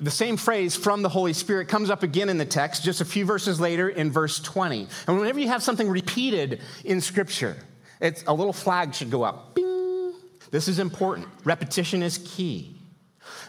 The 0.00 0.10
same 0.10 0.38
phrase, 0.38 0.74
from 0.74 1.02
the 1.02 1.10
Holy 1.10 1.34
Spirit, 1.34 1.68
comes 1.68 1.90
up 1.90 2.02
again 2.02 2.30
in 2.30 2.38
the 2.38 2.46
text 2.46 2.82
just 2.82 3.02
a 3.02 3.04
few 3.04 3.26
verses 3.26 3.60
later 3.60 3.90
in 3.90 4.10
verse 4.10 4.40
20. 4.40 4.88
And 5.06 5.18
whenever 5.18 5.38
you 5.38 5.48
have 5.48 5.62
something 5.62 5.86
repeated 5.86 6.62
in 6.82 7.02
Scripture, 7.02 7.58
it's, 8.00 8.24
a 8.26 8.32
little 8.32 8.54
flag 8.54 8.94
should 8.94 9.10
go 9.10 9.22
up. 9.22 9.54
Bing! 9.54 10.14
This 10.50 10.66
is 10.66 10.78
important. 10.78 11.28
Repetition 11.44 12.02
is 12.02 12.16
key. 12.24 12.74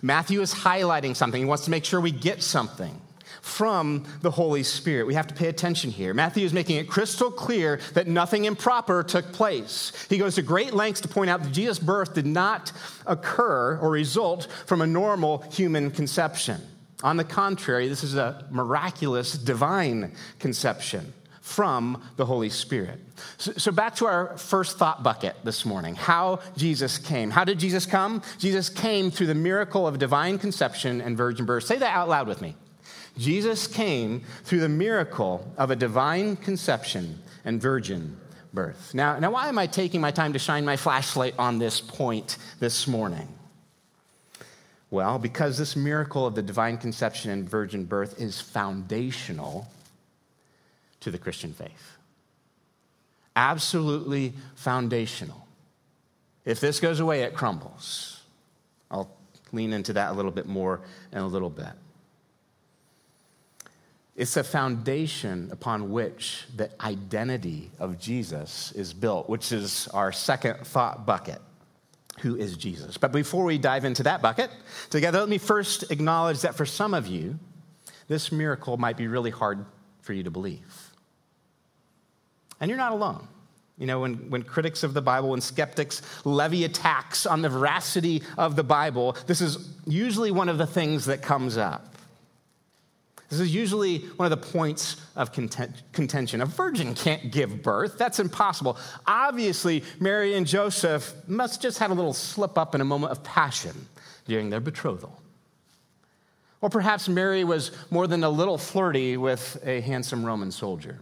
Matthew 0.02 0.42
is 0.42 0.54
highlighting 0.54 1.16
something, 1.16 1.42
he 1.42 1.46
wants 1.46 1.64
to 1.64 1.72
make 1.72 1.86
sure 1.86 2.02
we 2.02 2.12
get 2.12 2.44
something 2.44 3.00
from 3.42 4.06
the 4.22 4.32
Holy 4.32 4.64
Spirit. 4.64 5.08
We 5.08 5.16
have 5.16 5.28
to 5.28 5.34
pay 5.34 5.48
attention 5.48 5.92
here. 5.92 6.14
Matthew 6.14 6.46
is 6.46 6.54
making 6.54 6.78
it 6.78 6.88
crystal 6.88 7.32
clear 7.32 7.80
that 7.94 8.08
nothing 8.08 8.46
improper 8.46 9.04
took 9.04 9.32
place. 9.34 9.92
He 10.10 10.18
goes 10.18 10.36
to 10.36 10.42
great 10.42 10.74
lengths 10.74 11.02
to 11.02 11.08
point 11.08 11.30
out 11.30 11.44
that 11.44 11.52
Jesus' 11.52 11.80
birth 11.80 12.14
did 12.14 12.28
not 12.28 12.72
occur 13.06 13.78
or 13.80 13.90
result 13.90 14.48
from 14.66 14.82
a 14.82 14.88
normal 14.88 15.40
human 15.52 15.92
conception. 15.92 16.62
On 17.04 17.18
the 17.18 17.24
contrary, 17.24 17.88
this 17.88 18.04
is 18.04 18.16
a 18.16 18.48
miraculous 18.52 19.34
divine 19.34 20.14
conception 20.40 21.14
from 21.42 22.02
the 22.18 22.26
Holy 22.26 22.50
Spirit. 22.50 23.00
So, 23.38 23.52
so, 23.54 23.72
back 23.72 23.96
to 23.96 24.06
our 24.06 24.38
first 24.38 24.78
thought 24.78 25.02
bucket 25.02 25.36
this 25.44 25.66
morning 25.66 25.96
how 25.96 26.40
Jesus 26.56 27.00
came. 27.00 27.32
How 27.32 27.44
did 27.44 27.60
Jesus 27.60 27.88
come? 27.88 28.22
Jesus 28.38 28.70
came 28.70 29.10
through 29.10 29.28
the 29.28 29.36
miracle 29.36 29.88
of 29.88 29.98
divine 29.98 30.38
conception 30.38 31.02
and 31.02 31.18
virgin 31.18 31.46
birth. 31.46 31.64
Say 31.64 31.78
that 31.78 31.96
out 31.96 32.08
loud 32.08 32.28
with 32.28 32.42
me. 32.42 32.56
Jesus 33.18 33.68
came 33.68 34.24
through 34.44 34.62
the 34.62 34.70
miracle 34.70 35.52
of 35.58 35.72
a 35.72 35.76
divine 35.76 36.36
conception 36.36 37.20
and 37.44 37.62
virgin 37.62 38.18
birth. 38.54 38.94
Now, 38.94 39.20
now, 39.20 39.32
why 39.32 39.48
am 39.50 39.58
I 39.58 39.68
taking 39.68 40.02
my 40.02 40.12
time 40.12 40.34
to 40.34 40.40
shine 40.40 40.66
my 40.66 40.78
flashlight 40.78 41.36
on 41.38 41.60
this 41.60 41.82
point 41.82 42.38
this 42.60 42.88
morning? 42.88 43.28
Well, 44.90 45.20
because 45.20 45.58
this 45.58 45.76
miracle 45.76 46.26
of 46.26 46.36
the 46.36 46.42
divine 46.42 46.78
conception 46.78 47.32
and 47.32 47.50
virgin 47.50 47.86
birth 47.86 48.20
is 48.20 48.42
foundational 48.42 49.68
to 51.00 51.12
the 51.12 51.18
Christian 51.18 51.54
faith. 51.54 51.98
Absolutely 53.36 54.34
foundational. 54.56 55.48
If 56.44 56.60
this 56.60 56.80
goes 56.82 57.00
away, 57.00 57.24
it 57.24 57.34
crumbles. 57.34 58.22
I'll 58.90 59.10
lean 59.54 59.72
into 59.72 59.94
that 59.94 60.12
a 60.12 60.14
little 60.14 60.32
bit 60.32 60.48
more 60.48 60.82
in 61.14 61.20
a 61.20 61.28
little 61.28 61.50
bit. 61.50 61.72
It's 64.22 64.38
a 64.38 64.44
foundation 64.44 65.50
upon 65.52 65.90
which 65.90 66.46
the 66.56 66.70
identity 66.80 67.72
of 67.80 67.98
Jesus 67.98 68.72
is 68.74 68.94
built, 68.94 69.28
which 69.28 69.52
is 69.52 69.88
our 69.96 70.12
second 70.12 70.60
thought 70.68 71.08
bucket. 71.08 71.42
Who 72.20 72.36
is 72.36 72.56
Jesus? 72.56 72.98
But 72.98 73.14
before 73.14 73.44
we 73.44 73.58
dive 73.58 73.84
into 73.84 74.04
that 74.04 74.22
bucket 74.22 74.52
together, 74.92 75.22
let 75.22 75.28
me 75.28 75.40
first 75.40 75.90
acknowledge 75.90 76.42
that 76.42 76.54
for 76.54 76.68
some 76.68 76.94
of 76.94 77.08
you, 77.08 77.40
this 78.10 78.32
miracle 78.32 78.78
might 78.78 78.96
be 78.96 79.08
really 79.08 79.32
hard 79.32 79.66
for 80.02 80.14
you 80.14 80.22
to 80.22 80.30
believe. 80.30 80.92
And 82.60 82.70
you're 82.70 82.78
not 82.78 82.92
alone. 82.92 83.28
You 83.80 83.88
know, 83.88 84.02
when, 84.02 84.30
when 84.30 84.44
critics 84.44 84.84
of 84.84 84.94
the 84.94 85.02
Bible 85.02 85.34
and 85.34 85.42
skeptics 85.42 86.04
levy 86.26 86.64
attacks 86.64 87.26
on 87.26 87.42
the 87.42 87.50
veracity 87.50 88.22
of 88.38 88.56
the 88.56 88.64
Bible, 88.64 89.18
this 89.26 89.42
is 89.42 89.68
usually 89.88 90.30
one 90.30 90.48
of 90.48 90.60
the 90.60 90.68
things 90.68 91.06
that 91.06 91.24
comes 91.24 91.58
up. 91.58 91.91
This 93.32 93.40
is 93.40 93.56
usually 93.56 94.00
one 94.18 94.30
of 94.30 94.42
the 94.42 94.46
points 94.52 94.98
of 95.16 95.32
contention. 95.32 96.42
A 96.42 96.46
virgin 96.46 96.94
can't 96.94 97.32
give 97.32 97.64
birth. 97.64 97.98
That's 97.98 98.20
impossible. 98.20 98.78
Obviously, 99.08 99.86
Mary 100.02 100.34
and 100.34 100.46
Joseph 100.46 101.14
must 101.30 101.62
just 101.62 101.80
have 101.80 101.92
a 101.92 101.94
little 101.94 102.12
slip 102.14 102.58
up 102.58 102.76
in 102.76 102.82
a 102.82 102.86
moment 102.86 103.14
of 103.14 103.24
passion 103.24 103.88
during 104.26 104.50
their 104.50 104.60
betrothal. 104.60 105.18
Or 106.60 106.70
perhaps 106.70 107.08
Mary 107.08 107.46
was 107.46 107.72
more 107.90 108.06
than 108.06 108.26
a 108.26 108.30
little 108.30 108.58
flirty 108.58 109.16
with 109.16 109.58
a 109.66 109.80
handsome 109.80 110.26
Roman 110.26 110.52
soldier. 110.52 111.00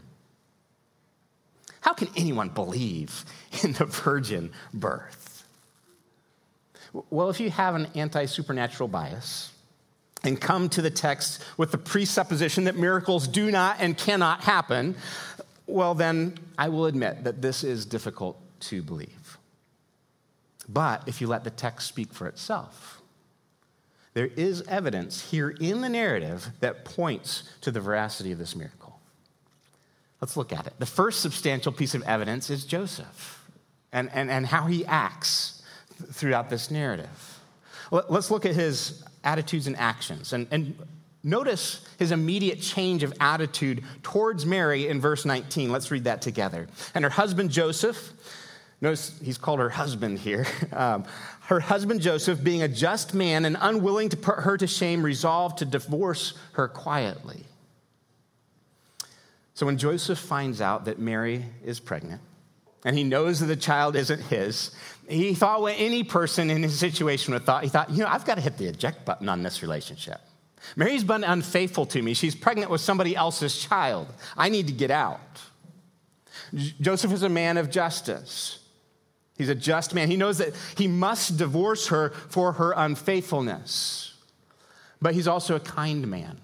How 1.82 1.94
can 1.94 2.10
anyone 2.16 2.50
believe 2.50 3.26
in 3.64 3.74
the 3.74 3.86
virgin 3.86 4.52
birth? 4.72 5.48
Well, 7.10 7.32
if 7.32 7.40
you 7.40 7.50
have 7.50 7.74
an 7.74 7.88
anti 7.96 8.26
supernatural 8.26 8.88
bias, 8.88 9.52
and 10.24 10.40
come 10.40 10.70
to 10.70 10.82
the 10.82 10.90
text 10.90 11.44
with 11.58 11.72
the 11.72 11.78
presupposition 11.78 12.66
that 12.66 12.76
miracles 12.76 13.28
do 13.28 13.52
not 13.52 13.78
and 13.80 13.98
cannot 13.98 14.42
happen, 14.42 14.96
well, 15.68 15.94
then 15.94 16.38
I 16.58 16.70
will 16.70 16.86
admit 16.86 17.24
that 17.24 17.42
this 17.42 17.64
is 17.64 17.86
difficult 17.86 18.40
to 18.62 18.82
believe. 18.82 19.38
But 20.68 21.08
if 21.08 21.22
you 21.22 21.28
let 21.28 21.44
the 21.44 21.50
text 21.50 21.88
speak 21.88 22.14
for 22.14 22.28
itself, 22.28 23.02
there 24.14 24.28
is 24.36 24.62
evidence 24.68 25.32
here 25.32 25.50
in 25.50 25.82
the 25.82 25.90
narrative 25.90 26.50
that 26.60 26.84
points 26.86 27.44
to 27.62 27.72
the 27.72 27.80
veracity 27.80 28.32
of 28.32 28.38
this 28.38 28.56
miracle. 28.56 29.00
Let's 30.22 30.36
look 30.36 30.52
at 30.52 30.68
it. 30.68 30.74
The 30.80 30.86
first 30.86 31.22
substantial 31.22 31.72
piece 31.72 31.96
of 31.96 32.04
evidence 32.04 32.50
is 32.50 32.66
Joseph 32.66 33.50
and, 33.94 34.10
and, 34.14 34.30
and 34.30 34.46
how 34.46 34.66
he 34.66 34.86
acts 34.86 35.62
throughout 36.12 36.50
this 36.50 36.70
narrative. 36.70 37.29
Let's 37.92 38.30
look 38.30 38.46
at 38.46 38.56
his 38.56 39.04
attitudes 39.24 39.68
and 39.68 39.76
actions. 39.78 40.34
And, 40.34 40.48
and 40.52 40.78
notice 41.24 41.86
his 41.98 42.12
immediate 42.12 42.62
change 42.62 43.04
of 43.04 43.14
attitude 43.20 43.84
towards 44.04 44.46
Mary 44.46 44.88
in 44.88 45.02
verse 45.02 45.26
19. 45.26 45.72
Let's 45.72 45.92
read 45.92 46.04
that 46.06 46.22
together. 46.22 46.68
And 46.94 47.04
her 47.04 47.10
husband 47.10 47.52
Joseph, 47.52 48.12
notice 48.82 49.18
he's 49.24 49.38
called 49.38 49.60
her 49.60 49.70
husband 49.70 50.20
here. 50.20 50.46
Um, 50.72 51.06
her 51.48 51.60
husband 51.60 52.00
Joseph, 52.00 52.44
being 52.44 52.62
a 52.62 52.68
just 52.68 53.16
man 53.16 53.44
and 53.44 53.58
unwilling 53.60 54.10
to 54.10 54.18
put 54.18 54.36
her 54.38 54.56
to 54.56 54.68
shame, 54.68 55.02
resolved 55.02 55.58
to 55.58 55.66
divorce 55.66 56.36
her 56.52 56.68
quietly. 56.68 57.44
So 59.56 59.66
when 59.66 59.80
Joseph 59.80 60.20
finds 60.20 60.62
out 60.62 60.86
that 60.86 61.00
Mary 61.00 61.44
is 61.66 61.80
pregnant, 61.80 62.22
and 62.86 62.98
he 62.98 63.04
knows 63.04 63.40
that 63.40 63.48
the 63.48 63.56
child 63.56 63.96
isn't 63.96 64.22
his. 64.22 64.72
He 65.08 65.34
thought 65.34 65.62
what 65.62 65.76
any 65.78 66.04
person 66.04 66.50
in 66.50 66.64
his 66.64 66.78
situation 66.78 67.34
would 67.34 67.46
thought. 67.46 67.64
He 67.64 67.70
thought, 67.70 67.90
you 67.90 68.04
know, 68.04 68.10
I've 68.10 68.26
got 68.26 68.36
to 68.36 68.42
hit 68.42 68.58
the 68.58 68.68
eject 68.68 69.06
button 69.06 69.28
on 69.28 69.44
this 69.44 69.62
relationship. 69.62 70.22
Mary's 70.76 71.04
been 71.04 71.24
unfaithful 71.24 71.86
to 71.88 72.02
me. 72.02 72.14
She's 72.14 72.36
pregnant 72.36 72.70
with 72.70 72.82
somebody 72.82 73.16
else's 73.16 73.58
child. 73.58 74.08
I 74.38 74.50
need 74.50 74.68
to 74.68 74.74
get 74.74 74.92
out. 74.92 75.20
Joseph 76.54 77.12
is 77.12 77.24
a 77.24 77.30
man 77.30 77.58
of 77.58 77.70
justice. 77.70 78.60
He's 79.38 79.50
a 79.50 79.56
just 79.56 79.94
man. 79.94 80.10
He 80.10 80.18
knows 80.18 80.40
that 80.40 80.54
he 80.78 80.88
must 80.88 81.38
divorce 81.38 81.88
her 81.88 82.10
for 82.10 82.54
her 82.54 82.74
unfaithfulness. 82.76 84.14
But 85.02 85.14
he's 85.14 85.28
also 85.28 85.56
a 85.56 85.60
kind 85.60 86.08
man 86.08 86.40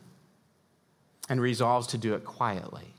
and 1.27 1.41
resolves 1.41 1.87
to 1.87 1.97
do 1.97 2.13
it 2.13 2.23
quietly. 2.23 2.94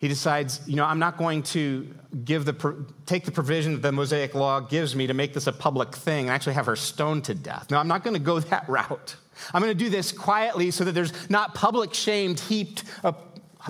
He 0.00 0.08
decides, 0.08 0.60
you 0.66 0.76
know, 0.76 0.86
I'm 0.86 0.98
not 0.98 1.18
going 1.18 1.42
to 1.44 1.86
give 2.24 2.46
the, 2.46 2.84
take 3.04 3.26
the 3.26 3.30
provision 3.30 3.74
that 3.74 3.82
the 3.82 3.92
Mosaic 3.92 4.34
law 4.34 4.58
gives 4.58 4.96
me 4.96 5.06
to 5.06 5.14
make 5.14 5.34
this 5.34 5.46
a 5.46 5.52
public 5.52 5.94
thing 5.94 6.26
and 6.26 6.34
actually 6.34 6.54
have 6.54 6.66
her 6.66 6.76
stoned 6.76 7.24
to 7.24 7.34
death. 7.34 7.70
No, 7.70 7.76
I'm 7.76 7.86
not 7.86 8.02
going 8.02 8.14
to 8.14 8.20
go 8.20 8.40
that 8.40 8.66
route. 8.68 9.16
I'm 9.52 9.60
going 9.60 9.76
to 9.76 9.84
do 9.84 9.90
this 9.90 10.10
quietly 10.10 10.70
so 10.70 10.84
that 10.84 10.92
there's 10.92 11.30
not 11.30 11.54
public 11.54 11.92
shame 11.92 12.34
heaped, 12.34 12.84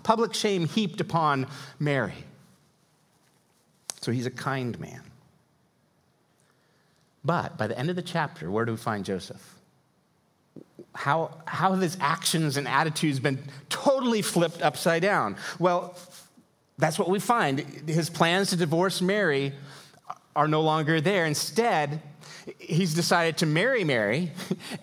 public 0.04 0.32
shame 0.34 0.66
heaped 0.66 1.00
upon 1.00 1.48
Mary. 1.78 2.24
So 4.00 4.12
he's 4.12 4.26
a 4.26 4.30
kind 4.30 4.78
man. 4.78 5.02
But 7.24 7.58
by 7.58 7.66
the 7.66 7.78
end 7.78 7.90
of 7.90 7.96
the 7.96 8.02
chapter, 8.02 8.50
where 8.50 8.64
do 8.64 8.72
we 8.72 8.78
find 8.78 9.04
Joseph? 9.04 9.56
How, 10.94 11.38
how 11.44 11.72
have 11.72 11.80
his 11.80 11.96
actions 12.00 12.56
and 12.56 12.66
attitudes 12.66 13.20
been 13.20 13.38
totally 13.68 14.22
flipped 14.22 14.62
upside 14.62 15.02
down? 15.02 15.36
Well, 15.58 15.94
that's 16.80 16.98
what 16.98 17.08
we 17.08 17.20
find. 17.20 17.60
His 17.86 18.10
plans 18.10 18.50
to 18.50 18.56
divorce 18.56 19.00
Mary 19.00 19.52
are 20.34 20.48
no 20.48 20.62
longer 20.62 21.00
there. 21.00 21.26
Instead, 21.26 22.00
he's 22.58 22.94
decided 22.94 23.38
to 23.38 23.46
marry 23.46 23.84
Mary 23.84 24.32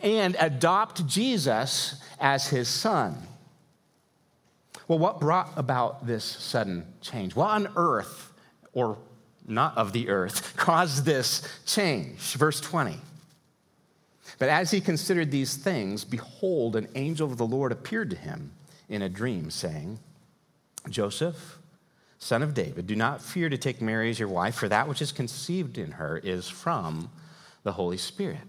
and 0.01 0.35
adopt 0.39 1.07
Jesus 1.07 2.01
as 2.19 2.47
his 2.47 2.67
son. 2.67 3.17
Well, 4.87 4.99
what 4.99 5.19
brought 5.19 5.51
about 5.57 6.07
this 6.07 6.23
sudden 6.23 6.85
change? 7.01 7.35
What 7.35 7.49
on 7.49 7.69
earth, 7.75 8.31
or 8.73 8.97
not 9.45 9.77
of 9.77 9.91
the 9.91 10.09
earth, 10.09 10.55
caused 10.57 11.05
this 11.05 11.41
change? 11.65 12.19
Verse 12.33 12.61
20. 12.61 12.97
But 14.39 14.49
as 14.49 14.71
he 14.71 14.81
considered 14.81 15.31
these 15.31 15.55
things, 15.55 16.05
behold, 16.05 16.75
an 16.75 16.87
angel 16.95 17.29
of 17.29 17.37
the 17.37 17.45
Lord 17.45 17.71
appeared 17.71 18.09
to 18.11 18.15
him 18.15 18.51
in 18.87 19.01
a 19.01 19.09
dream, 19.09 19.49
saying, 19.49 19.99
Joseph, 20.89 21.57
son 22.19 22.43
of 22.43 22.53
David, 22.53 22.87
do 22.87 22.95
not 22.95 23.21
fear 23.21 23.49
to 23.49 23.57
take 23.57 23.81
Mary 23.81 24.09
as 24.09 24.19
your 24.19 24.29
wife, 24.29 24.55
for 24.55 24.67
that 24.69 24.87
which 24.87 25.01
is 25.01 25.11
conceived 25.11 25.77
in 25.77 25.91
her 25.91 26.17
is 26.17 26.47
from 26.47 27.09
the 27.63 27.71
Holy 27.71 27.97
Spirit. 27.97 28.39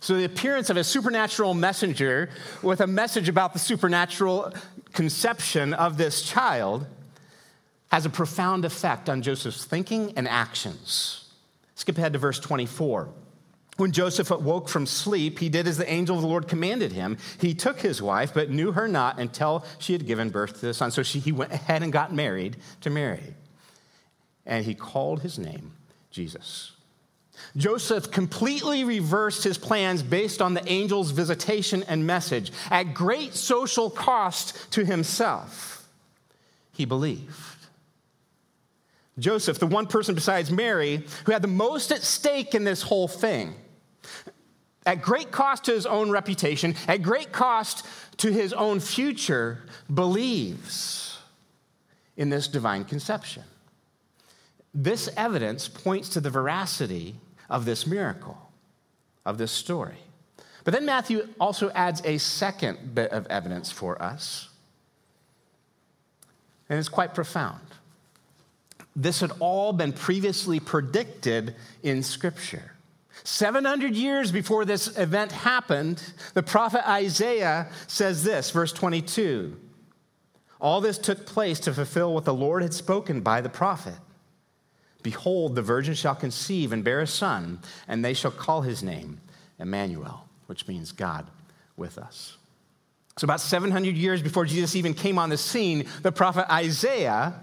So, 0.00 0.14
the 0.14 0.24
appearance 0.24 0.70
of 0.70 0.76
a 0.76 0.84
supernatural 0.84 1.54
messenger 1.54 2.30
with 2.62 2.80
a 2.80 2.86
message 2.86 3.28
about 3.28 3.52
the 3.52 3.58
supernatural 3.58 4.52
conception 4.92 5.74
of 5.74 5.96
this 5.96 6.22
child 6.22 6.86
has 7.90 8.06
a 8.06 8.10
profound 8.10 8.64
effect 8.64 9.10
on 9.10 9.22
Joseph's 9.22 9.64
thinking 9.64 10.12
and 10.16 10.28
actions. 10.28 11.28
Skip 11.74 11.98
ahead 11.98 12.12
to 12.12 12.18
verse 12.18 12.38
24. 12.38 13.08
When 13.82 13.90
Joseph 13.90 14.30
awoke 14.30 14.68
from 14.68 14.86
sleep, 14.86 15.40
he 15.40 15.48
did 15.48 15.66
as 15.66 15.76
the 15.76 15.92
angel 15.92 16.14
of 16.14 16.22
the 16.22 16.28
Lord 16.28 16.46
commanded 16.46 16.92
him. 16.92 17.18
He 17.40 17.52
took 17.52 17.80
his 17.80 18.00
wife, 18.00 18.32
but 18.32 18.48
knew 18.48 18.70
her 18.70 18.86
not 18.86 19.18
until 19.18 19.64
she 19.80 19.92
had 19.92 20.06
given 20.06 20.30
birth 20.30 20.60
to 20.60 20.66
the 20.66 20.72
son. 20.72 20.92
So 20.92 21.02
she, 21.02 21.18
he 21.18 21.32
went 21.32 21.50
ahead 21.50 21.82
and 21.82 21.92
got 21.92 22.14
married 22.14 22.58
to 22.82 22.90
Mary. 22.90 23.34
And 24.46 24.64
he 24.64 24.76
called 24.76 25.22
his 25.22 25.36
name 25.36 25.72
Jesus. 26.12 26.70
Joseph 27.56 28.12
completely 28.12 28.84
reversed 28.84 29.42
his 29.42 29.58
plans 29.58 30.00
based 30.00 30.40
on 30.40 30.54
the 30.54 30.64
angel's 30.68 31.10
visitation 31.10 31.82
and 31.88 32.06
message 32.06 32.52
at 32.70 32.94
great 32.94 33.34
social 33.34 33.90
cost 33.90 34.70
to 34.70 34.84
himself. 34.84 35.88
He 36.70 36.84
believed. 36.84 37.66
Joseph, 39.18 39.58
the 39.58 39.66
one 39.66 39.88
person 39.88 40.14
besides 40.14 40.52
Mary 40.52 41.04
who 41.24 41.32
had 41.32 41.42
the 41.42 41.48
most 41.48 41.90
at 41.90 42.02
stake 42.02 42.54
in 42.54 42.62
this 42.62 42.82
whole 42.82 43.08
thing, 43.08 43.56
at 44.84 45.02
great 45.02 45.30
cost 45.30 45.64
to 45.64 45.72
his 45.72 45.86
own 45.86 46.10
reputation, 46.10 46.74
at 46.88 47.02
great 47.02 47.32
cost 47.32 47.86
to 48.18 48.32
his 48.32 48.52
own 48.52 48.80
future, 48.80 49.62
believes 49.92 51.18
in 52.16 52.30
this 52.30 52.48
divine 52.48 52.84
conception. 52.84 53.44
This 54.74 55.08
evidence 55.16 55.68
points 55.68 56.08
to 56.10 56.20
the 56.20 56.30
veracity 56.30 57.16
of 57.48 57.64
this 57.64 57.86
miracle, 57.86 58.50
of 59.24 59.38
this 59.38 59.52
story. 59.52 59.98
But 60.64 60.74
then 60.74 60.86
Matthew 60.86 61.28
also 61.40 61.70
adds 61.70 62.02
a 62.04 62.18
second 62.18 62.94
bit 62.94 63.10
of 63.10 63.26
evidence 63.26 63.70
for 63.70 64.00
us, 64.00 64.48
and 66.68 66.78
it's 66.78 66.88
quite 66.88 67.14
profound. 67.14 67.60
This 68.94 69.20
had 69.20 69.32
all 69.40 69.72
been 69.72 69.92
previously 69.92 70.60
predicted 70.60 71.54
in 71.82 72.02
Scripture. 72.02 72.72
700 73.24 73.94
years 73.94 74.32
before 74.32 74.64
this 74.64 74.96
event 74.98 75.32
happened, 75.32 76.02
the 76.34 76.42
prophet 76.42 76.88
Isaiah 76.88 77.68
says 77.86 78.24
this, 78.24 78.50
verse 78.50 78.72
22 78.72 79.56
All 80.60 80.80
this 80.80 80.98
took 80.98 81.26
place 81.26 81.60
to 81.60 81.74
fulfill 81.74 82.14
what 82.14 82.24
the 82.24 82.34
Lord 82.34 82.62
had 82.62 82.74
spoken 82.74 83.20
by 83.20 83.40
the 83.40 83.48
prophet. 83.48 83.94
Behold, 85.02 85.54
the 85.54 85.62
virgin 85.62 85.94
shall 85.94 86.14
conceive 86.14 86.72
and 86.72 86.84
bear 86.84 87.00
a 87.00 87.06
son, 87.06 87.60
and 87.88 88.04
they 88.04 88.14
shall 88.14 88.30
call 88.30 88.62
his 88.62 88.82
name 88.82 89.20
Emmanuel, 89.58 90.28
which 90.46 90.68
means 90.68 90.92
God 90.92 91.26
with 91.76 91.98
us. 91.98 92.36
So, 93.18 93.26
about 93.26 93.40
700 93.40 93.94
years 93.94 94.22
before 94.22 94.46
Jesus 94.46 94.74
even 94.74 94.94
came 94.94 95.18
on 95.18 95.28
the 95.28 95.36
scene, 95.36 95.86
the 96.02 96.12
prophet 96.12 96.50
Isaiah 96.50 97.34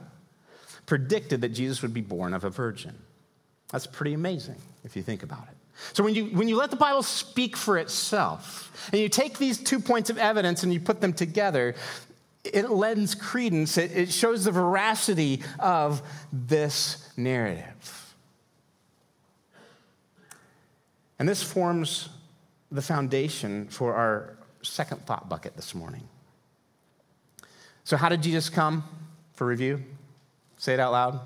predicted 0.85 1.41
that 1.41 1.49
Jesus 1.49 1.81
would 1.83 1.93
be 1.93 2.01
born 2.01 2.33
of 2.33 2.43
a 2.43 2.49
virgin. 2.49 2.97
That's 3.71 3.85
pretty 3.85 4.13
amazing 4.13 4.55
if 4.83 4.95
you 4.95 5.03
think 5.03 5.21
about 5.21 5.43
it. 5.43 5.58
So 5.93 6.03
when 6.03 6.15
you, 6.15 6.25
when 6.25 6.47
you 6.47 6.57
let 6.57 6.69
the 6.69 6.75
Bible 6.75 7.03
speak 7.03 7.55
for 7.57 7.77
itself, 7.77 8.89
and 8.91 9.01
you 9.01 9.09
take 9.09 9.37
these 9.37 9.57
two 9.57 9.79
points 9.79 10.09
of 10.09 10.17
evidence 10.17 10.63
and 10.63 10.73
you 10.73 10.79
put 10.79 11.01
them 11.01 11.13
together, 11.13 11.75
it 12.43 12.69
lends 12.69 13.15
credence, 13.15 13.77
it, 13.77 13.91
it 13.95 14.11
shows 14.11 14.45
the 14.45 14.51
veracity 14.51 15.43
of 15.59 16.01
this 16.31 17.11
narrative. 17.17 18.15
And 21.17 21.27
this 21.27 21.43
forms 21.43 22.09
the 22.71 22.81
foundation 22.81 23.67
for 23.67 23.93
our 23.93 24.37
second 24.61 25.05
thought 25.05 25.27
bucket 25.27 25.55
this 25.55 25.75
morning. 25.75 26.07
So, 27.83 27.97
how 27.97 28.09
did 28.09 28.21
Jesus 28.21 28.49
come 28.49 28.83
for 29.33 29.45
review? 29.45 29.83
Say 30.57 30.75
it 30.75 30.79
out 30.79 30.91
loud. 30.91 31.19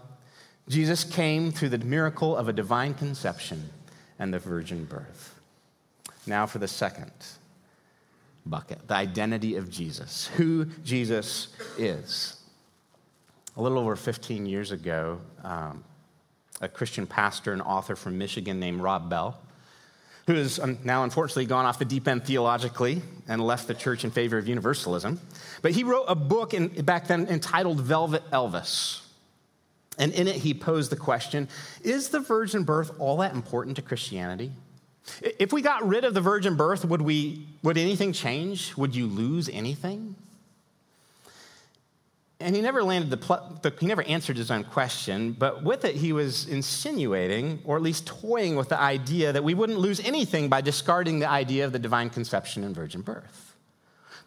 Jesus 0.67 1.03
came 1.03 1.51
through 1.51 1.69
the 1.69 1.77
miracle 1.79 2.35
of 2.35 2.47
a 2.47 2.53
divine 2.53 2.93
conception 2.93 3.69
and 4.23 4.33
the 4.33 4.39
virgin 4.39 4.85
birth. 4.85 5.37
Now 6.25 6.45
for 6.45 6.57
the 6.57 6.67
second 6.67 7.11
bucket 8.45 8.87
the 8.87 8.95
identity 8.95 9.57
of 9.57 9.69
Jesus, 9.69 10.27
who 10.37 10.65
Jesus 10.83 11.49
is. 11.77 12.37
A 13.57 13.61
little 13.61 13.77
over 13.77 13.97
15 13.97 14.45
years 14.45 14.71
ago, 14.71 15.19
um, 15.43 15.83
a 16.61 16.69
Christian 16.69 17.05
pastor 17.05 17.51
and 17.51 17.61
author 17.61 17.97
from 17.97 18.17
Michigan 18.17 18.61
named 18.61 18.81
Rob 18.81 19.09
Bell, 19.09 19.37
who 20.25 20.35
has 20.35 20.57
now 20.85 21.03
unfortunately 21.03 21.45
gone 21.45 21.65
off 21.65 21.77
the 21.77 21.85
deep 21.85 22.07
end 22.07 22.23
theologically 22.23 23.01
and 23.27 23.45
left 23.45 23.67
the 23.67 23.73
church 23.73 24.05
in 24.05 24.11
favor 24.11 24.37
of 24.37 24.47
universalism. 24.47 25.19
But 25.61 25.73
he 25.73 25.83
wrote 25.83 26.05
a 26.07 26.15
book 26.15 26.53
in, 26.53 26.69
back 26.85 27.07
then 27.07 27.27
entitled 27.27 27.81
Velvet 27.81 28.23
Elvis. 28.31 29.02
And 29.97 30.11
in 30.13 30.27
it, 30.27 30.35
he 30.37 30.53
posed 30.53 30.91
the 30.91 30.95
question 30.95 31.47
Is 31.83 32.09
the 32.09 32.19
virgin 32.19 32.63
birth 32.63 32.91
all 32.99 33.17
that 33.17 33.33
important 33.33 33.75
to 33.77 33.81
Christianity? 33.81 34.51
If 35.21 35.51
we 35.51 35.61
got 35.61 35.85
rid 35.85 36.05
of 36.05 36.13
the 36.13 36.21
virgin 36.21 36.55
birth, 36.55 36.85
would, 36.85 37.01
we, 37.01 37.45
would 37.61 37.77
anything 37.77 38.13
change? 38.13 38.75
Would 38.77 38.95
you 38.95 39.05
lose 39.05 39.49
anything? 39.49 40.15
And 42.39 42.55
he 42.55 42.61
never 42.61 42.83
landed 42.83 43.09
the, 43.09 43.17
pl- 43.17 43.59
the, 43.61 43.73
he 43.79 43.85
never 43.85 44.03
answered 44.03 44.37
his 44.37 44.51
own 44.51 44.63
question, 44.63 45.33
but 45.33 45.63
with 45.63 45.85
it, 45.85 45.95
he 45.95 46.11
was 46.11 46.47
insinuating, 46.47 47.61
or 47.63 47.77
at 47.77 47.81
least 47.81 48.05
toying 48.05 48.55
with 48.55 48.69
the 48.69 48.79
idea 48.79 49.31
that 49.31 49.43
we 49.43 49.53
wouldn't 49.53 49.79
lose 49.79 49.99
anything 50.01 50.49
by 50.49 50.59
discarding 50.59 51.19
the 51.19 51.29
idea 51.29 51.65
of 51.65 51.71
the 51.71 51.79
divine 51.79 52.09
conception 52.09 52.63
and 52.63 52.75
virgin 52.75 53.01
birth. 53.01 53.55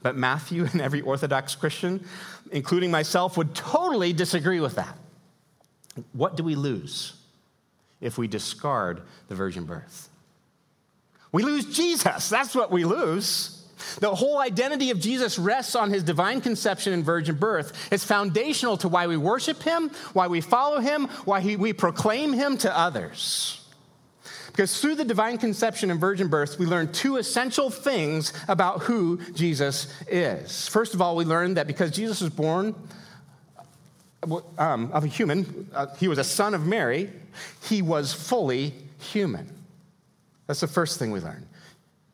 But 0.03 0.17
Matthew 0.17 0.65
and 0.65 0.81
every 0.81 1.03
Orthodox 1.03 1.55
Christian, 1.55 2.05
including 2.53 2.91
myself, 2.91 3.37
would 3.37 3.55
totally 3.55 4.13
disagree 4.13 4.61
with 4.61 4.77
that. 4.77 4.97
What 6.13 6.37
do 6.37 6.45
we 6.45 6.55
lose 6.55 7.15
if 8.01 8.19
we 8.19 8.29
discard 8.29 9.03
the 9.29 9.35
virgin 9.35 9.65
birth? 9.65 10.09
We 11.33 11.43
lose 11.43 11.77
Jesus. 11.77 12.29
That's 12.29 12.55
what 12.55 12.71
we 12.71 12.85
lose. 12.85 13.53
The 14.01 14.15
whole 14.15 14.41
identity 14.41 14.91
of 14.91 15.01
Jesus 15.01 15.39
rests 15.39 15.75
on 15.75 15.91
his 15.91 16.03
divine 16.03 16.41
conception 16.41 16.93
and 16.93 17.05
virgin 17.05 17.37
birth. 17.37 17.89
It's 17.93 18.05
foundational 18.05 18.77
to 18.79 18.89
why 18.89 19.07
we 19.07 19.17
worship 19.17 19.63
him, 19.63 19.91
why 20.13 20.29
we 20.29 20.41
follow 20.41 20.81
him, 20.81 21.09
why 21.25 21.41
he, 21.41 21.57
we 21.57 21.73
proclaim 21.73 22.33
him 22.33 22.57
to 22.59 22.79
others. 22.79 23.63
Because 24.49 24.81
through 24.81 24.95
the 24.95 25.05
divine 25.05 25.37
conception 25.37 25.91
and 25.91 26.01
virgin 26.01 26.29
birth, 26.29 26.59
we 26.59 26.65
learn 26.65 26.91
two 26.91 27.19
essential 27.19 27.69
things 27.69 28.33
about 28.49 28.85
who 28.85 29.21
Jesus 29.35 29.93
is. 30.09 30.67
First 30.69 30.95
of 30.95 31.03
all, 31.03 31.15
we 31.15 31.27
learn 31.27 31.55
that 31.55 31.67
because 31.67 31.91
Jesus 31.91 32.23
was 32.23 32.31
born 32.31 32.75
um, 34.59 34.91
of 34.93 35.05
a 35.05 35.07
human, 35.07 35.69
uh, 35.75 35.87
he 35.99 36.09
was 36.09 36.19
a 36.19 36.25
son 36.25 36.55
of 36.55 36.67
Mary, 36.67 37.11
he 37.63 37.83
was 37.83 38.13
fully 38.13 38.75
human. 38.99 39.51
That's 40.47 40.61
the 40.61 40.69
first 40.69 40.99
thing 40.99 41.11
we 41.11 41.21
learn. 41.21 41.47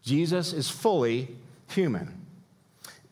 Jesus 0.03 0.53
is 0.53 0.69
fully 0.69 1.29
human. 1.69 2.13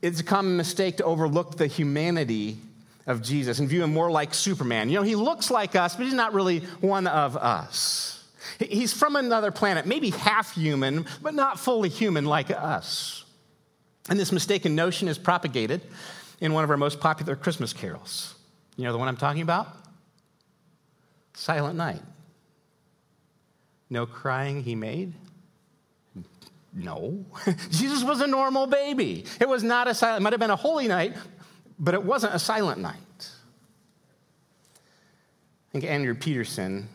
It's 0.03 0.20
a 0.20 0.24
common 0.24 0.57
mistake 0.57 0.96
to 0.96 1.05
overlook 1.05 1.57
the 1.57 1.66
humanity 1.66 2.59
of 3.07 3.22
Jesus 3.22 3.59
and 3.59 3.68
view 3.68 3.83
him 3.83 3.92
more 3.92 4.11
like 4.11 4.35
Superman. 4.35 4.88
You 4.88 4.96
know, 4.96 5.03
he 5.03 5.16
looks 5.16 5.50
like 5.50 5.76
us, 5.76 5.96
but 5.96 6.05
he's 6.05 6.14
not 6.14 6.33
really 6.33 6.61
one 6.81 7.07
of 7.07 7.37
us. 7.37 8.24
He's 8.59 8.92
from 8.92 9.16
another 9.16 9.50
planet, 9.50 9.87
maybe 9.87 10.11
half 10.11 10.55
human, 10.55 11.07
but 11.22 11.35
not 11.35 11.59
fully 11.59 11.88
human 11.88 12.24
like 12.24 12.50
us. 12.50 13.24
And 14.09 14.18
this 14.18 14.33
mistaken 14.33 14.74
notion 14.74 15.09
is 15.09 15.18
propagated 15.18 15.83
in 16.40 16.53
one 16.53 16.64
of 16.64 16.70
our 16.70 16.76
most 16.76 17.00
popular 17.00 17.37
Christmas 17.37 17.72
carols. 17.72 18.35
You 18.81 18.87
know 18.87 18.93
the 18.93 18.99
one 18.99 19.09
I'm 19.09 19.19
talking 19.19 19.43
about? 19.43 19.77
Silent 21.35 21.77
Night. 21.77 22.01
No 23.90 24.07
crying 24.07 24.62
he 24.62 24.75
made? 24.75 25.12
No. 26.73 27.27
Jesus 27.71 28.03
was 28.03 28.23
a 28.23 28.27
normal 28.27 28.66
baby. 28.66 29.27
It 29.38 29.47
was 29.47 29.62
not 29.62 29.87
a 29.87 29.93
silent, 29.93 30.23
it 30.23 30.25
might 30.25 30.33
have 30.33 30.40
been 30.40 30.49
a 30.49 30.57
holy 30.57 30.88
night, 30.88 31.14
but 31.79 31.93
it 31.93 32.03
wasn't 32.03 32.35
a 32.35 32.38
silent 32.38 32.81
night. 32.81 32.97
I 34.79 35.73
think 35.73 35.85
Andrew 35.85 36.14
Peterson 36.14 36.88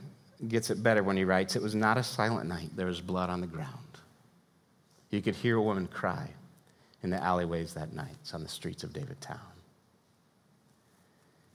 gets 0.48 0.72
it 0.72 0.82
better 0.82 1.04
when 1.04 1.18
he 1.18 1.24
writes, 1.24 1.56
It 1.56 1.62
was 1.62 1.76
not 1.76 2.00
a 2.00 2.04
silent 2.04 2.50
night. 2.50 2.72
There 2.76 2.88
was 2.88 3.00
blood 3.00 3.30
on 3.30 3.42
the 3.42 3.48
ground. 3.48 4.00
You 5.12 5.22
could 5.22 5.36
hear 5.36 5.58
a 5.58 5.62
woman 5.62 5.86
cry 5.86 6.32
in 7.04 7.12
the 7.12 7.24
alleyways 7.24 7.76
that 7.76 7.94
night 7.94 8.32
on 8.34 8.42
the 8.42 8.50
streets 8.50 8.84
of 8.84 8.92
David 8.92 9.22
Town. 9.22 9.55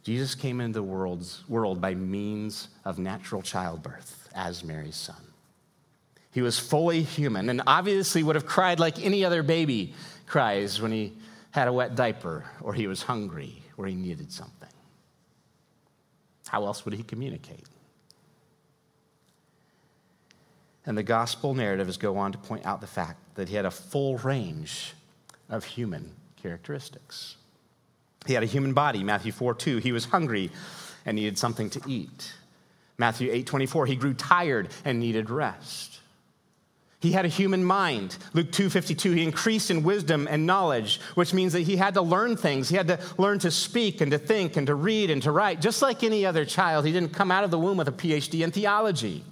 Jesus 0.03 0.35
came 0.35 0.61
into 0.61 0.79
the 0.79 0.83
world's, 0.83 1.45
world 1.49 1.81
by 1.81 1.95
means 1.95 2.69
of 2.85 2.99
natural 2.99 3.43
childbirth 3.43 4.29
as 4.35 4.65
Mary's 4.65 4.97
son. 4.97 5.23
He 6.33 6.43
was 6.43 6.59
fully 6.59 7.03
human 7.03 7.49
and 7.49 7.63
obviously 7.67 8.23
would 8.23 8.37
have 8.37 8.47
cried 8.47 8.81
like 8.81 9.05
any 9.05 9.25
other 9.25 9.43
baby 9.43 9.95
cries 10.27 10.81
when 10.81 10.93
he 10.93 11.13
had 11.51 11.69
a 11.69 11.73
wet 11.73 11.97
diaper 11.97 12.45
or 12.63 12.73
he 12.73 12.87
was 12.87 13.03
hungry 13.03 13.63
or 13.77 13.87
he 13.87 13.95
needed 13.95 14.33
something. 14.33 14.69
How 16.47 16.65
else 16.65 16.85
would 16.85 16.95
he 16.95 17.03
communicate? 17.03 17.67
And 20.87 20.97
the 20.97 21.03
gospel 21.03 21.55
narratives 21.55 21.97
go 21.97 22.17
on 22.17 22.33
to 22.33 22.39
point 22.39 22.65
out 22.65 22.81
the 22.81 22.87
fact 22.87 23.19
that 23.35 23.49
he 23.49 23.57
had 23.57 23.67
a 23.67 23.71
full 23.71 24.19
range 24.19 24.95
of 25.49 25.65
human 25.65 26.13
characteristics. 26.41 27.37
He 28.27 28.35
had 28.35 28.43
a 28.43 28.47
human 28.47 28.75
body, 28.75 29.03
Matthew 29.03 29.33
4 29.33 29.55
2. 29.55 29.79
He 29.79 29.93
was 29.93 30.07
hungry 30.07 30.51
and 31.07 31.17
needed 31.17 31.39
something 31.39 31.71
to 31.71 31.81
eat. 31.87 32.33
Matthew 32.99 33.31
8 33.33 33.47
24, 33.47 33.87
he 33.87 33.97
grew 33.97 34.15
tired 34.15 34.69
and 34.85 35.01
needed 35.01 35.31
rest. 35.31 36.01
He 37.01 37.13
had 37.13 37.25
a 37.25 37.29
human 37.29 37.65
mind. 37.65 38.19
Luke 38.35 38.53
2:52 38.53 39.15
he 39.15 39.23
increased 39.23 39.71
in 39.71 39.83
wisdom 39.83 40.29
and 40.31 40.47
knowledge, 40.47 41.01
which 41.15 41.33
means 41.33 41.55
that 41.55 41.63
he 41.63 41.77
had 41.77 41.95
to 41.95 42.03
learn 42.03 42.37
things. 42.37 42.69
He 42.69 42.77
had 42.77 42.89
to 42.89 42.99
learn 43.17 43.39
to 43.39 43.51
speak 43.51 44.03
and 44.03 44.13
to 44.13 44.19
think 44.19 44.59
and 44.59 44.67
to 44.67 44.75
read 44.75 45.11
and 45.11 45.23
to 45.23 45.33
write. 45.33 45.63
Just 45.63 45.81
like 45.81 46.05
any 46.05 46.27
other 46.27 46.45
child, 46.45 46.85
he 46.85 46.93
didn't 46.93 47.15
come 47.15 47.31
out 47.31 47.43
of 47.43 47.51
the 47.51 47.59
womb 47.59 47.79
with 47.79 47.89
a 47.89 47.93
PhD 47.93 48.45
in 48.45 48.51
theology. 48.51 49.25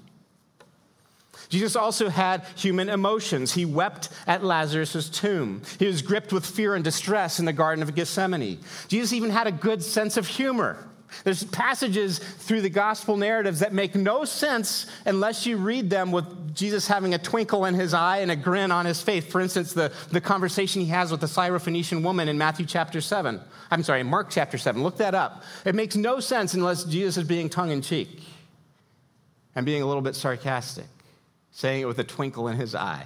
Jesus 1.48 1.76
also 1.76 2.08
had 2.08 2.44
human 2.56 2.88
emotions. 2.88 3.52
He 3.52 3.64
wept 3.64 4.10
at 4.26 4.44
Lazarus' 4.44 5.08
tomb. 5.08 5.62
He 5.78 5.86
was 5.86 6.02
gripped 6.02 6.32
with 6.32 6.44
fear 6.44 6.74
and 6.74 6.84
distress 6.84 7.38
in 7.38 7.46
the 7.46 7.52
Garden 7.52 7.82
of 7.82 7.94
Gethsemane. 7.94 8.58
Jesus 8.88 9.12
even 9.12 9.30
had 9.30 9.46
a 9.46 9.52
good 9.52 9.82
sense 9.82 10.16
of 10.16 10.26
humor. 10.26 10.76
There's 11.24 11.44
passages 11.44 12.18
through 12.18 12.60
the 12.60 12.68
gospel 12.68 13.16
narratives 13.16 13.60
that 13.60 13.72
make 13.72 13.94
no 13.94 14.26
sense 14.26 14.86
unless 15.06 15.46
you 15.46 15.56
read 15.56 15.88
them 15.88 16.12
with 16.12 16.54
Jesus 16.54 16.86
having 16.86 17.14
a 17.14 17.18
twinkle 17.18 17.64
in 17.64 17.72
his 17.72 17.94
eye 17.94 18.18
and 18.18 18.30
a 18.30 18.36
grin 18.36 18.70
on 18.70 18.84
his 18.84 19.00
face. 19.00 19.24
For 19.24 19.40
instance, 19.40 19.72
the, 19.72 19.90
the 20.10 20.20
conversation 20.20 20.82
he 20.82 20.88
has 20.88 21.10
with 21.10 21.22
the 21.22 21.26
Syrophoenician 21.26 22.02
woman 22.02 22.28
in 22.28 22.36
Matthew 22.36 22.66
chapter 22.66 23.00
7. 23.00 23.40
I'm 23.70 23.82
sorry, 23.82 24.02
Mark 24.02 24.28
chapter 24.28 24.58
7. 24.58 24.82
Look 24.82 24.98
that 24.98 25.14
up. 25.14 25.44
It 25.64 25.74
makes 25.74 25.96
no 25.96 26.20
sense 26.20 26.52
unless 26.52 26.84
Jesus 26.84 27.16
is 27.16 27.24
being 27.24 27.48
tongue 27.48 27.70
in 27.70 27.80
cheek 27.80 28.22
and 29.54 29.64
being 29.64 29.80
a 29.82 29.86
little 29.86 30.02
bit 30.02 30.14
sarcastic 30.14 30.86
saying 31.58 31.82
it 31.82 31.86
with 31.86 31.98
a 31.98 32.04
twinkle 32.04 32.46
in 32.46 32.56
his 32.56 32.76
eye. 32.76 33.04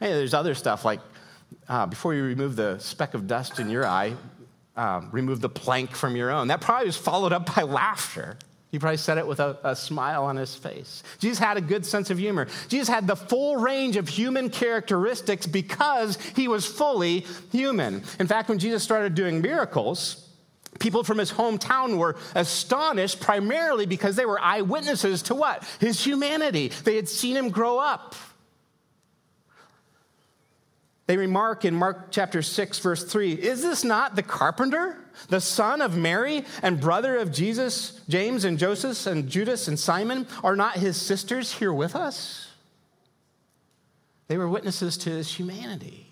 Hey, 0.00 0.14
there's 0.14 0.32
other 0.32 0.54
stuff 0.54 0.86
like 0.86 1.00
uh, 1.68 1.84
before 1.84 2.14
you 2.14 2.24
remove 2.24 2.56
the 2.56 2.78
speck 2.78 3.12
of 3.12 3.26
dust 3.26 3.58
in 3.58 3.68
your 3.68 3.86
eye, 3.86 4.14
um, 4.74 5.10
remove 5.12 5.42
the 5.42 5.50
plank 5.50 5.90
from 5.90 6.16
your 6.16 6.30
own. 6.30 6.48
That 6.48 6.62
probably 6.62 6.86
was 6.86 6.96
followed 6.96 7.34
up 7.34 7.54
by 7.54 7.64
laughter. 7.64 8.38
He 8.70 8.78
probably 8.78 8.96
said 8.96 9.18
it 9.18 9.26
with 9.26 9.38
a, 9.38 9.58
a, 9.62 9.76
smile 9.76 10.24
on 10.24 10.36
his 10.36 10.54
face. 10.54 11.02
Jesus 11.18 11.38
had 11.38 11.58
a 11.58 11.60
good 11.60 11.84
sense 11.84 12.08
of 12.08 12.16
humor. 12.16 12.46
Jesus 12.68 12.88
had 12.88 13.06
the 13.06 13.16
full 13.16 13.56
range 13.58 13.96
of 13.96 14.08
human 14.08 14.48
characteristics 14.48 15.46
because 15.46 16.16
he 16.34 16.48
was 16.48 16.64
fully 16.64 17.26
human. 17.52 18.02
In 18.18 18.28
fact, 18.28 18.48
when 18.48 18.58
Jesus 18.58 18.82
started 18.82 19.14
doing 19.14 19.42
miracles, 19.42 20.26
People 20.80 21.04
from 21.04 21.18
his 21.18 21.30
hometown 21.30 21.98
were 21.98 22.16
astonished 22.34 23.20
primarily 23.20 23.86
because 23.86 24.16
they 24.16 24.24
were 24.24 24.40
eyewitnesses 24.40 25.22
to 25.22 25.34
what? 25.34 25.62
His 25.78 26.04
humanity. 26.04 26.72
They 26.84 26.96
had 26.96 27.08
seen 27.08 27.36
him 27.36 27.50
grow 27.50 27.78
up. 27.78 28.16
They 31.06 31.16
remark 31.16 31.64
in 31.64 31.74
Mark 31.74 32.12
chapter 32.12 32.40
6, 32.40 32.78
verse 32.78 33.04
3 33.04 33.32
Is 33.32 33.62
this 33.62 33.84
not 33.84 34.16
the 34.16 34.22
carpenter, 34.22 34.96
the 35.28 35.40
son 35.40 35.82
of 35.82 35.96
Mary, 35.96 36.44
and 36.62 36.80
brother 36.80 37.16
of 37.16 37.30
Jesus, 37.30 38.00
James 38.08 38.44
and 38.44 38.58
Joseph, 38.58 39.06
and 39.06 39.28
Judas 39.28 39.68
and 39.68 39.78
Simon? 39.78 40.26
Are 40.42 40.56
not 40.56 40.76
his 40.76 40.96
sisters 40.96 41.52
here 41.52 41.72
with 41.72 41.94
us? 41.94 42.48
They 44.28 44.38
were 44.38 44.48
witnesses 44.48 44.96
to 44.98 45.10
his 45.10 45.34
humanity. 45.34 46.06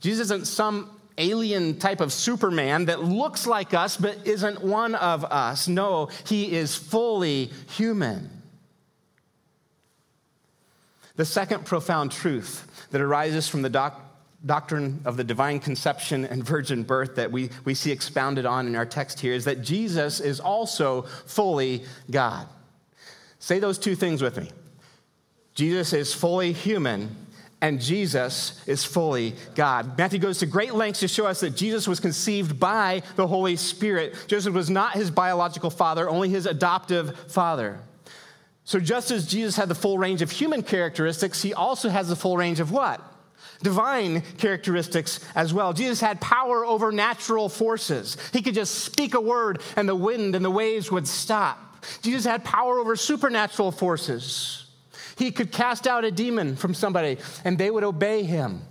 Jesus 0.00 0.26
isn't 0.26 0.46
some 0.46 0.90
alien 1.18 1.78
type 1.78 2.00
of 2.00 2.12
Superman 2.12 2.86
that 2.86 3.02
looks 3.02 3.46
like 3.46 3.74
us 3.74 3.96
but 3.96 4.26
isn't 4.26 4.62
one 4.62 4.94
of 4.94 5.24
us. 5.24 5.68
No, 5.68 6.08
he 6.26 6.52
is 6.52 6.74
fully 6.74 7.50
human. 7.70 8.30
The 11.16 11.24
second 11.24 11.64
profound 11.64 12.10
truth 12.10 12.88
that 12.90 13.00
arises 13.00 13.48
from 13.48 13.62
the 13.62 13.70
doc- 13.70 14.00
doctrine 14.44 15.00
of 15.04 15.16
the 15.16 15.24
divine 15.24 15.60
conception 15.60 16.24
and 16.24 16.44
virgin 16.44 16.82
birth 16.82 17.16
that 17.16 17.30
we, 17.30 17.50
we 17.64 17.74
see 17.74 17.92
expounded 17.92 18.46
on 18.46 18.66
in 18.66 18.74
our 18.74 18.86
text 18.86 19.20
here 19.20 19.32
is 19.32 19.44
that 19.44 19.62
Jesus 19.62 20.20
is 20.20 20.40
also 20.40 21.02
fully 21.26 21.84
God. 22.10 22.46
Say 23.38 23.58
those 23.58 23.78
two 23.78 23.94
things 23.94 24.22
with 24.22 24.36
me. 24.38 24.50
Jesus 25.54 25.92
is 25.92 26.12
fully 26.12 26.52
human 26.52 27.23
and 27.64 27.80
Jesus 27.80 28.62
is 28.66 28.84
fully 28.84 29.34
God. 29.54 29.96
Matthew 29.96 30.18
goes 30.18 30.40
to 30.40 30.46
great 30.46 30.74
lengths 30.74 31.00
to 31.00 31.08
show 31.08 31.24
us 31.24 31.40
that 31.40 31.56
Jesus 31.56 31.88
was 31.88 31.98
conceived 31.98 32.60
by 32.60 33.02
the 33.16 33.26
Holy 33.26 33.56
Spirit. 33.56 34.14
Joseph 34.26 34.52
was 34.52 34.68
not 34.68 34.92
his 34.92 35.10
biological 35.10 35.70
father, 35.70 36.06
only 36.06 36.28
his 36.28 36.44
adoptive 36.44 37.18
father. 37.32 37.80
So, 38.64 38.78
just 38.78 39.10
as 39.10 39.26
Jesus 39.26 39.56
had 39.56 39.70
the 39.70 39.74
full 39.74 39.96
range 39.96 40.20
of 40.20 40.30
human 40.30 40.62
characteristics, 40.62 41.40
he 41.40 41.54
also 41.54 41.88
has 41.88 42.06
the 42.06 42.16
full 42.16 42.36
range 42.36 42.60
of 42.60 42.70
what? 42.70 43.00
Divine 43.62 44.20
characteristics 44.36 45.20
as 45.34 45.54
well. 45.54 45.72
Jesus 45.72 46.02
had 46.02 46.20
power 46.20 46.66
over 46.66 46.92
natural 46.92 47.48
forces. 47.48 48.18
He 48.34 48.42
could 48.42 48.54
just 48.54 48.74
speak 48.74 49.14
a 49.14 49.20
word 49.22 49.62
and 49.74 49.88
the 49.88 49.96
wind 49.96 50.36
and 50.36 50.44
the 50.44 50.50
waves 50.50 50.92
would 50.92 51.08
stop. 51.08 51.82
Jesus 52.02 52.26
had 52.26 52.44
power 52.44 52.78
over 52.78 52.94
supernatural 52.94 53.72
forces. 53.72 54.63
He 55.16 55.30
could 55.30 55.52
cast 55.52 55.86
out 55.86 56.04
a 56.04 56.10
demon 56.10 56.56
from 56.56 56.74
somebody 56.74 57.18
and 57.44 57.56
they 57.56 57.70
would 57.70 57.84
obey 57.84 58.24
him. 58.24 58.62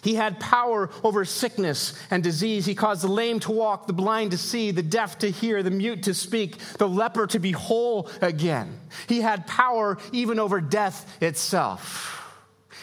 He 0.00 0.14
had 0.14 0.40
power 0.40 0.90
over 1.04 1.24
sickness 1.24 1.94
and 2.10 2.22
disease. 2.22 2.66
He 2.66 2.74
caused 2.74 3.02
the 3.02 3.08
lame 3.08 3.40
to 3.40 3.52
walk, 3.52 3.86
the 3.86 3.92
blind 3.92 4.30
to 4.30 4.38
see, 4.38 4.70
the 4.70 4.82
deaf 4.82 5.18
to 5.18 5.30
hear, 5.30 5.62
the 5.62 5.70
mute 5.70 6.04
to 6.04 6.14
speak, 6.14 6.58
the 6.78 6.88
leper 6.88 7.26
to 7.28 7.38
be 7.38 7.52
whole 7.52 8.08
again. 8.20 8.80
He 9.06 9.20
had 9.20 9.46
power 9.46 9.98
even 10.12 10.38
over 10.38 10.60
death 10.60 11.22
itself. 11.22 12.18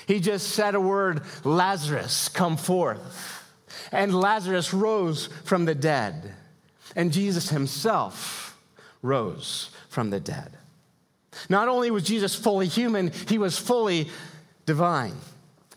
He 0.07 0.19
just 0.19 0.49
said 0.49 0.75
a 0.75 0.79
word, 0.79 1.23
Lazarus, 1.43 2.29
come 2.29 2.57
forth. 2.57 3.43
And 3.91 4.13
Lazarus 4.13 4.73
rose 4.73 5.27
from 5.45 5.65
the 5.65 5.75
dead. 5.75 6.33
And 6.95 7.11
Jesus 7.11 7.49
himself 7.49 8.57
rose 9.01 9.71
from 9.89 10.09
the 10.09 10.19
dead. 10.19 10.58
Not 11.47 11.67
only 11.67 11.91
was 11.91 12.03
Jesus 12.03 12.35
fully 12.35 12.67
human, 12.67 13.11
he 13.27 13.37
was 13.37 13.57
fully 13.57 14.09
divine. 14.65 15.15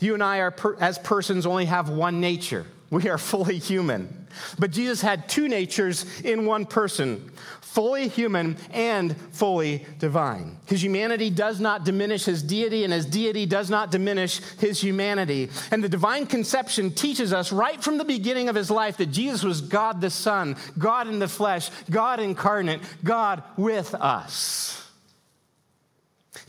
You 0.00 0.14
and 0.14 0.22
I, 0.22 0.38
are 0.38 0.54
as 0.80 0.98
persons, 0.98 1.46
only 1.46 1.66
have 1.66 1.88
one 1.88 2.20
nature. 2.20 2.66
We 2.90 3.08
are 3.08 3.18
fully 3.18 3.58
human. 3.58 4.26
But 4.58 4.70
Jesus 4.70 5.00
had 5.00 5.28
two 5.28 5.48
natures 5.48 6.20
in 6.20 6.44
one 6.46 6.66
person 6.66 7.30
fully 7.72 8.06
human 8.06 8.54
and 8.70 9.16
fully 9.32 9.86
divine. 9.98 10.58
His 10.66 10.84
humanity 10.84 11.30
does 11.30 11.58
not 11.58 11.84
diminish 11.84 12.26
his 12.26 12.42
deity, 12.42 12.84
and 12.84 12.92
his 12.92 13.06
deity 13.06 13.46
does 13.46 13.70
not 13.70 13.90
diminish 13.90 14.40
his 14.58 14.78
humanity. 14.78 15.48
And 15.70 15.82
the 15.82 15.88
divine 15.88 16.26
conception 16.26 16.92
teaches 16.92 17.32
us 17.32 17.50
right 17.50 17.82
from 17.82 17.96
the 17.96 18.04
beginning 18.04 18.50
of 18.50 18.54
his 18.54 18.70
life 18.70 18.98
that 18.98 19.06
Jesus 19.06 19.42
was 19.42 19.62
God 19.62 20.02
the 20.02 20.10
Son, 20.10 20.56
God 20.76 21.08
in 21.08 21.18
the 21.18 21.28
flesh, 21.28 21.70
God 21.88 22.20
incarnate, 22.20 22.80
God 23.02 23.42
with 23.56 23.94
us. 23.94 24.81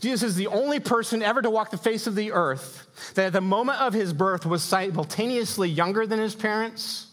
Jesus 0.00 0.30
is 0.30 0.36
the 0.36 0.48
only 0.48 0.80
person 0.80 1.22
ever 1.22 1.40
to 1.40 1.50
walk 1.50 1.70
the 1.70 1.78
face 1.78 2.06
of 2.06 2.14
the 2.14 2.32
earth 2.32 3.12
that 3.14 3.26
at 3.26 3.32
the 3.32 3.40
moment 3.40 3.80
of 3.80 3.94
his 3.94 4.12
birth 4.12 4.44
was 4.44 4.62
simultaneously 4.62 5.68
younger 5.68 6.06
than 6.06 6.18
his 6.18 6.34
parents 6.34 7.06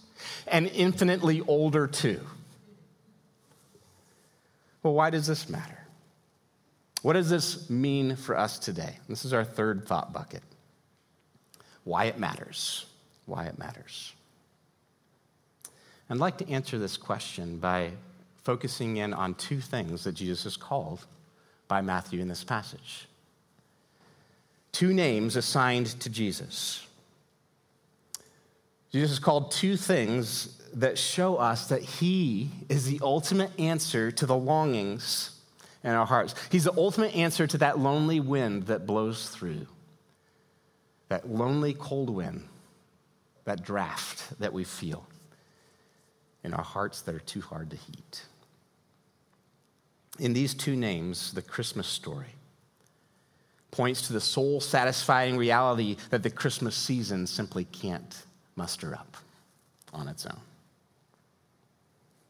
and 0.48 0.68
infinitely 0.68 1.42
older 1.42 1.88
too. 1.88 2.20
Well, 4.84 4.94
why 4.94 5.10
does 5.10 5.28
this 5.28 5.48
matter? 5.48 5.78
What 7.02 7.14
does 7.14 7.30
this 7.30 7.70
mean 7.70 8.16
for 8.16 8.38
us 8.38 8.60
today? 8.60 8.98
This 9.08 9.26
is 9.26 9.34
our 9.34 9.44
third 9.44 9.88
thought 9.88 10.14
bucket. 10.14 10.44
Why 11.84 12.06
it 12.06 12.20
matters. 12.20 12.86
Why 13.26 13.46
it 13.46 13.58
matters. 13.58 14.14
I'd 16.10 16.18
like 16.18 16.38
to 16.40 16.50
answer 16.50 16.78
this 16.78 16.98
question 16.98 17.58
by 17.58 17.92
focusing 18.44 18.98
in 18.98 19.14
on 19.14 19.34
two 19.36 19.62
things 19.62 20.04
that 20.04 20.14
Jesus 20.14 20.44
has 20.44 20.58
called 20.58 21.06
by 21.72 21.80
Matthew 21.80 22.20
in 22.20 22.28
this 22.28 22.44
passage. 22.44 23.08
Two 24.74 24.94
names 24.94 25.38
assigned 25.38 25.86
to 26.02 26.10
Jesus. 26.10 26.86
Jesus 28.92 29.12
is 29.12 29.20
called 29.20 29.52
two 29.52 29.78
things 29.78 30.62
that 30.74 30.98
show 30.98 31.38
us 31.38 31.70
that 31.70 31.82
he 31.82 32.50
is 32.68 32.88
the 32.88 33.00
ultimate 33.02 33.58
answer 33.58 34.12
to 34.12 34.26
the 34.26 34.36
longings 34.36 35.32
in 35.82 35.92
our 35.92 36.06
hearts. 36.06 36.36
He's 36.52 36.66
the 36.66 36.76
ultimate 36.76 37.16
answer 37.16 37.48
to 37.48 37.58
that 37.60 37.80
lonely 37.80 38.20
wind 38.20 38.64
that 38.64 38.86
blows 38.86 39.30
through, 39.30 39.66
that 41.08 41.30
lonely 41.30 41.74
cold 41.74 42.10
wind, 42.10 42.44
that 43.46 43.64
draft 43.64 44.38
that 44.42 44.52
we 44.52 44.66
feel 44.66 45.08
in 46.44 46.54
our 46.54 46.66
hearts 46.66 47.02
that 47.04 47.16
are 47.16 47.20
too 47.20 47.40
hard 47.40 47.70
to 47.70 47.78
heat 47.78 48.26
in 50.20 50.34
these 50.34 50.54
two 50.54 50.76
names, 50.76 51.32
the 51.34 51.42
Christmas 51.42 51.88
story 51.88 52.36
points 53.72 54.08
to 54.08 54.14
the 54.14 54.22
soul 54.22 54.60
satisfying 54.60 55.38
reality 55.38 55.96
that 56.10 56.24
the 56.24 56.30
Christmas 56.30 56.76
season 56.76 57.26
simply 57.26 57.64
can't 57.66 58.24
muster 58.56 58.94
up 58.94 59.18
on 59.94 60.08
its 60.08 60.26
own. 60.26 60.40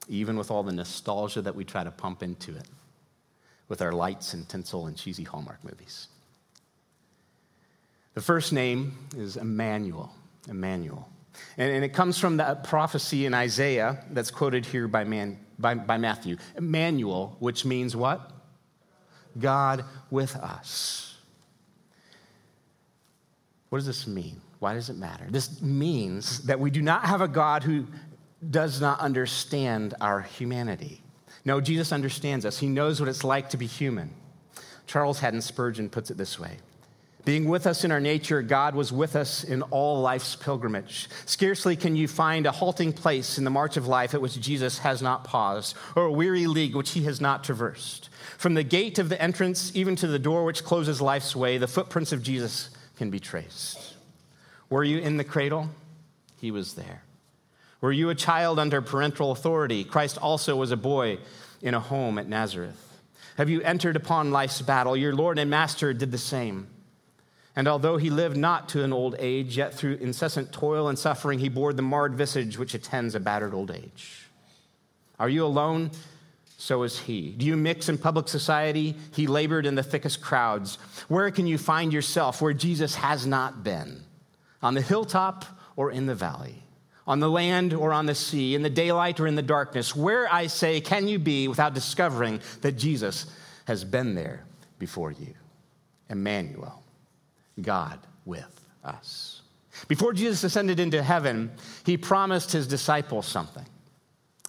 even 0.07 0.35
with 0.35 0.51
all 0.51 0.63
the 0.63 0.71
nostalgia 0.71 1.41
that 1.41 1.55
we 1.55 1.63
try 1.63 1.83
to 1.83 1.91
pump 1.91 2.21
into 2.21 2.55
it 2.55 2.67
with 3.69 3.81
our 3.81 3.93
lights 3.93 4.33
and 4.33 4.49
tinsel 4.49 4.87
and 4.87 4.97
cheesy 4.97 5.23
Hallmark 5.23 5.63
movies. 5.63 6.07
The 8.15 8.21
first 8.21 8.51
name 8.51 8.97
is 9.15 9.37
Emmanuel. 9.37 10.11
Emmanuel. 10.49 11.07
And, 11.57 11.71
and, 11.71 11.85
it 11.85 11.93
comes 11.93 12.17
from 12.17 12.35
the 12.35 12.59
prophecy 12.63 13.25
in 13.25 13.33
Isaiah 13.33 14.03
that's 14.11 14.31
quoted 14.31 14.65
here 14.65 14.89
by, 14.89 15.05
man, 15.05 15.39
by, 15.61 15.75
by 15.75 15.97
Matthew. 15.97 16.37
Emmanuel, 16.57 17.35
which 17.39 17.65
means 17.65 17.95
what? 17.95 18.31
God 19.39 19.85
with 20.09 20.35
us. 20.35 21.17
What 23.69 23.77
does 23.77 23.87
this 23.87 24.07
mean? 24.07 24.41
Why 24.59 24.73
does 24.73 24.89
it 24.89 24.97
matter? 24.97 25.25
This 25.29 25.61
means 25.61 26.39
that 26.43 26.59
we 26.59 26.69
do 26.69 26.81
not 26.81 27.05
have 27.05 27.21
a 27.21 27.27
God 27.27 27.63
who 27.63 27.87
does 28.49 28.81
not 28.81 28.99
understand 28.99 29.93
our 30.01 30.21
humanity. 30.21 31.01
No, 31.45 31.61
Jesus 31.61 31.91
understands 31.91 32.45
us. 32.45 32.59
He 32.59 32.67
knows 32.67 32.99
what 32.99 33.09
it's 33.09 33.23
like 33.23 33.49
to 33.51 33.57
be 33.57 33.65
human. 33.65 34.11
Charles 34.87 35.19
Haddon 35.19 35.41
Spurgeon 35.41 35.89
puts 35.89 36.11
it 36.11 36.17
this 36.17 36.37
way 36.37 36.57
being 37.23 37.45
with 37.45 37.67
us 37.67 37.83
in 37.83 37.91
our 37.91 37.99
nature, 37.99 38.41
God 38.41 38.73
was 38.73 38.91
with 38.91 39.15
us 39.15 39.43
in 39.43 39.61
all 39.63 40.01
life's 40.01 40.35
pilgrimage. 40.35 41.07
Scarcely 41.25 41.75
can 41.75 41.95
you 41.95 42.07
find 42.07 42.45
a 42.45 42.51
halting 42.51 42.93
place 42.93 43.37
in 43.37 43.43
the 43.43 43.51
march 43.51 43.77
of 43.77 43.87
life 43.87 44.13
at 44.13 44.21
which 44.21 44.39
Jesus 44.39 44.79
has 44.79 45.01
not 45.01 45.23
paused, 45.23 45.75
or 45.95 46.05
a 46.05 46.11
weary 46.11 46.47
league 46.47 46.75
which 46.75 46.91
he 46.91 47.03
has 47.03 47.21
not 47.21 47.43
traversed. 47.43 48.09
From 48.37 48.55
the 48.55 48.63
gate 48.63 48.97
of 48.97 49.09
the 49.09 49.21
entrance, 49.21 49.71
even 49.75 49.95
to 49.97 50.07
the 50.07 50.17
door 50.17 50.45
which 50.45 50.63
closes 50.63 50.99
life's 50.99 51.35
way, 51.35 51.59
the 51.59 51.67
footprints 51.67 52.11
of 52.11 52.23
Jesus 52.23 52.71
can 52.97 53.11
be 53.11 53.19
traced. 53.19 53.95
Were 54.69 54.83
you 54.83 54.97
in 54.97 55.17
the 55.17 55.23
cradle? 55.23 55.69
He 56.39 56.49
was 56.49 56.73
there. 56.73 57.03
Were 57.81 57.91
you 57.91 58.09
a 58.09 58.15
child 58.15 58.57
under 58.57 58.81
parental 58.81 59.31
authority? 59.31 59.83
Christ 59.83 60.17
also 60.17 60.55
was 60.55 60.71
a 60.71 60.77
boy 60.77 61.19
in 61.61 61.73
a 61.73 61.79
home 61.79 62.17
at 62.17 62.27
Nazareth. 62.27 62.99
Have 63.37 63.49
you 63.49 63.61
entered 63.61 63.95
upon 63.95 64.31
life's 64.31 64.61
battle? 64.61 64.97
Your 64.97 65.13
Lord 65.13 65.37
and 65.37 65.49
Master 65.49 65.93
did 65.93 66.11
the 66.11 66.17
same. 66.17 66.67
And 67.55 67.67
although 67.67 67.97
he 67.97 68.09
lived 68.09 68.37
not 68.37 68.69
to 68.69 68.83
an 68.83 68.93
old 68.93 69.15
age, 69.19 69.57
yet 69.57 69.73
through 69.73 69.95
incessant 69.95 70.53
toil 70.53 70.87
and 70.87 70.97
suffering, 70.97 71.39
he 71.39 71.49
bore 71.49 71.73
the 71.73 71.81
marred 71.81 72.15
visage 72.15 72.57
which 72.57 72.73
attends 72.73 73.13
a 73.13 73.19
battered 73.19 73.53
old 73.53 73.71
age. 73.71 74.29
Are 75.19 75.29
you 75.29 75.45
alone? 75.45 75.91
So 76.57 76.83
is 76.83 76.99
he. 76.99 77.31
Do 77.31 77.45
you 77.45 77.57
mix 77.57 77.89
in 77.89 77.97
public 77.97 78.27
society? 78.27 78.95
He 79.13 79.27
labored 79.27 79.65
in 79.65 79.75
the 79.75 79.83
thickest 79.83 80.21
crowds. 80.21 80.77
Where 81.07 81.29
can 81.31 81.47
you 81.47 81.57
find 81.57 81.91
yourself 81.91 82.41
where 82.41 82.53
Jesus 82.53 82.95
has 82.95 83.25
not 83.25 83.63
been? 83.63 84.03
On 84.61 84.73
the 84.73 84.81
hilltop 84.81 85.43
or 85.75 85.91
in 85.91 86.05
the 86.05 86.15
valley? 86.15 86.55
On 87.07 87.19
the 87.19 87.29
land 87.29 87.73
or 87.73 87.91
on 87.91 88.05
the 88.05 88.15
sea? 88.15 88.53
In 88.53 88.61
the 88.61 88.69
daylight 88.69 89.19
or 89.19 89.27
in 89.27 89.35
the 89.35 89.41
darkness? 89.41 89.95
Where, 89.95 90.31
I 90.31 90.47
say, 90.47 90.79
can 90.79 91.07
you 91.07 91.19
be 91.19 91.47
without 91.47 91.73
discovering 91.73 92.41
that 92.61 92.73
Jesus 92.73 93.25
has 93.65 93.83
been 93.83 94.13
there 94.13 94.45
before 94.77 95.11
you? 95.11 95.33
Emmanuel. 96.09 96.80
God 97.59 97.99
with 98.25 98.65
us. 98.83 99.41
Before 99.87 100.13
Jesus 100.13 100.43
ascended 100.43 100.79
into 100.79 101.01
heaven, 101.01 101.51
he 101.85 101.97
promised 101.97 102.51
his 102.51 102.67
disciples 102.67 103.27
something. 103.27 103.65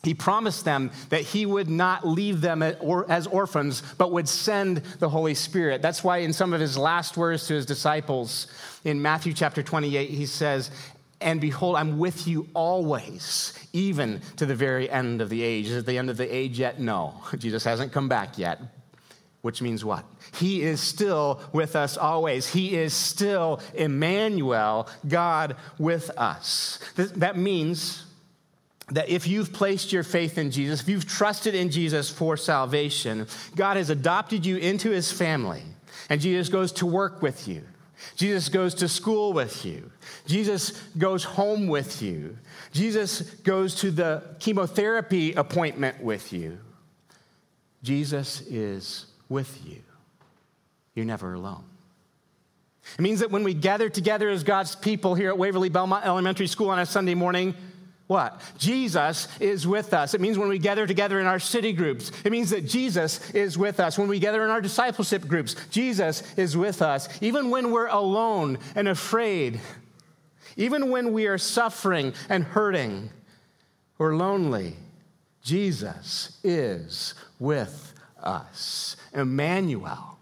He 0.02 0.14
promised 0.14 0.64
them 0.64 0.90
that 1.10 1.20
he 1.20 1.46
would 1.46 1.70
not 1.70 2.06
leave 2.06 2.40
them 2.40 2.60
as 2.62 3.26
orphans, 3.28 3.82
but 3.98 4.10
would 4.10 4.28
send 4.28 4.78
the 4.98 5.08
Holy 5.08 5.34
Spirit. 5.34 5.80
That's 5.80 6.02
why, 6.02 6.18
in 6.18 6.32
some 6.32 6.52
of 6.52 6.60
his 6.60 6.76
last 6.76 7.16
words 7.16 7.46
to 7.46 7.54
his 7.54 7.66
disciples 7.66 8.48
in 8.84 9.00
Matthew 9.00 9.32
chapter 9.32 9.62
28, 9.62 10.10
he 10.10 10.26
says, 10.26 10.72
And 11.20 11.40
behold, 11.40 11.76
I'm 11.76 12.00
with 12.00 12.26
you 12.26 12.48
always, 12.52 13.56
even 13.72 14.20
to 14.38 14.46
the 14.46 14.56
very 14.56 14.90
end 14.90 15.20
of 15.20 15.28
the 15.28 15.40
age. 15.40 15.66
Is 15.68 15.76
it 15.76 15.86
the 15.86 15.98
end 15.98 16.10
of 16.10 16.16
the 16.16 16.34
age 16.34 16.58
yet? 16.58 16.80
No. 16.80 17.22
Jesus 17.38 17.62
hasn't 17.62 17.92
come 17.92 18.08
back 18.08 18.38
yet 18.38 18.60
which 19.42 19.60
means 19.60 19.84
what? 19.84 20.04
He 20.34 20.62
is 20.62 20.80
still 20.80 21.40
with 21.52 21.76
us 21.76 21.96
always. 21.96 22.48
He 22.48 22.76
is 22.76 22.94
still 22.94 23.60
Emmanuel, 23.74 24.88
God 25.06 25.56
with 25.78 26.10
us. 26.16 26.78
That 26.96 27.36
means 27.36 28.04
that 28.90 29.08
if 29.08 29.26
you've 29.26 29.52
placed 29.52 29.92
your 29.92 30.04
faith 30.04 30.38
in 30.38 30.50
Jesus, 30.50 30.80
if 30.80 30.88
you've 30.88 31.06
trusted 31.06 31.54
in 31.54 31.70
Jesus 31.70 32.08
for 32.08 32.36
salvation, 32.36 33.26
God 33.56 33.76
has 33.76 33.90
adopted 33.90 34.46
you 34.46 34.56
into 34.56 34.90
his 34.90 35.10
family, 35.10 35.62
and 36.08 36.20
Jesus 36.20 36.48
goes 36.48 36.72
to 36.72 36.86
work 36.86 37.20
with 37.20 37.48
you. 37.48 37.62
Jesus 38.16 38.48
goes 38.48 38.74
to 38.74 38.88
school 38.88 39.32
with 39.32 39.64
you. 39.64 39.90
Jesus 40.26 40.70
goes 40.98 41.24
home 41.24 41.68
with 41.68 42.02
you. 42.02 42.36
Jesus 42.72 43.22
goes 43.22 43.76
to 43.76 43.90
the 43.90 44.22
chemotherapy 44.40 45.32
appointment 45.34 46.02
with 46.02 46.32
you. 46.32 46.58
Jesus 47.82 48.40
is 48.42 49.06
with 49.32 49.66
you. 49.66 49.82
You're 50.94 51.06
never 51.06 51.34
alone. 51.34 51.64
It 52.98 53.02
means 53.02 53.20
that 53.20 53.30
when 53.30 53.44
we 53.44 53.54
gather 53.54 53.88
together 53.88 54.28
as 54.28 54.44
God's 54.44 54.76
people 54.76 55.14
here 55.14 55.28
at 55.28 55.38
Waverly 55.38 55.70
Belmont 55.70 56.04
Elementary 56.04 56.46
School 56.46 56.68
on 56.68 56.78
a 56.78 56.86
Sunday 56.86 57.14
morning, 57.14 57.54
what? 58.08 58.40
Jesus 58.58 59.28
is 59.40 59.66
with 59.66 59.94
us. 59.94 60.12
It 60.12 60.20
means 60.20 60.36
when 60.36 60.48
we 60.48 60.58
gather 60.58 60.86
together 60.86 61.18
in 61.18 61.26
our 61.26 61.38
city 61.38 61.72
groups, 61.72 62.12
it 62.24 62.32
means 62.32 62.50
that 62.50 62.66
Jesus 62.66 63.30
is 63.30 63.56
with 63.56 63.80
us. 63.80 63.96
When 63.96 64.08
we 64.08 64.18
gather 64.18 64.44
in 64.44 64.50
our 64.50 64.60
discipleship 64.60 65.26
groups, 65.26 65.56
Jesus 65.70 66.22
is 66.36 66.56
with 66.56 66.82
us. 66.82 67.08
Even 67.22 67.48
when 67.48 67.70
we're 67.70 67.86
alone 67.86 68.58
and 68.74 68.88
afraid, 68.88 69.60
even 70.56 70.90
when 70.90 71.12
we 71.12 71.26
are 71.26 71.38
suffering 71.38 72.12
and 72.28 72.44
hurting 72.44 73.08
or 73.98 74.14
lonely, 74.14 74.76
Jesus 75.42 76.38
is 76.44 77.14
with 77.38 77.91
us. 78.22 78.96
Emmanuel, 79.12 80.18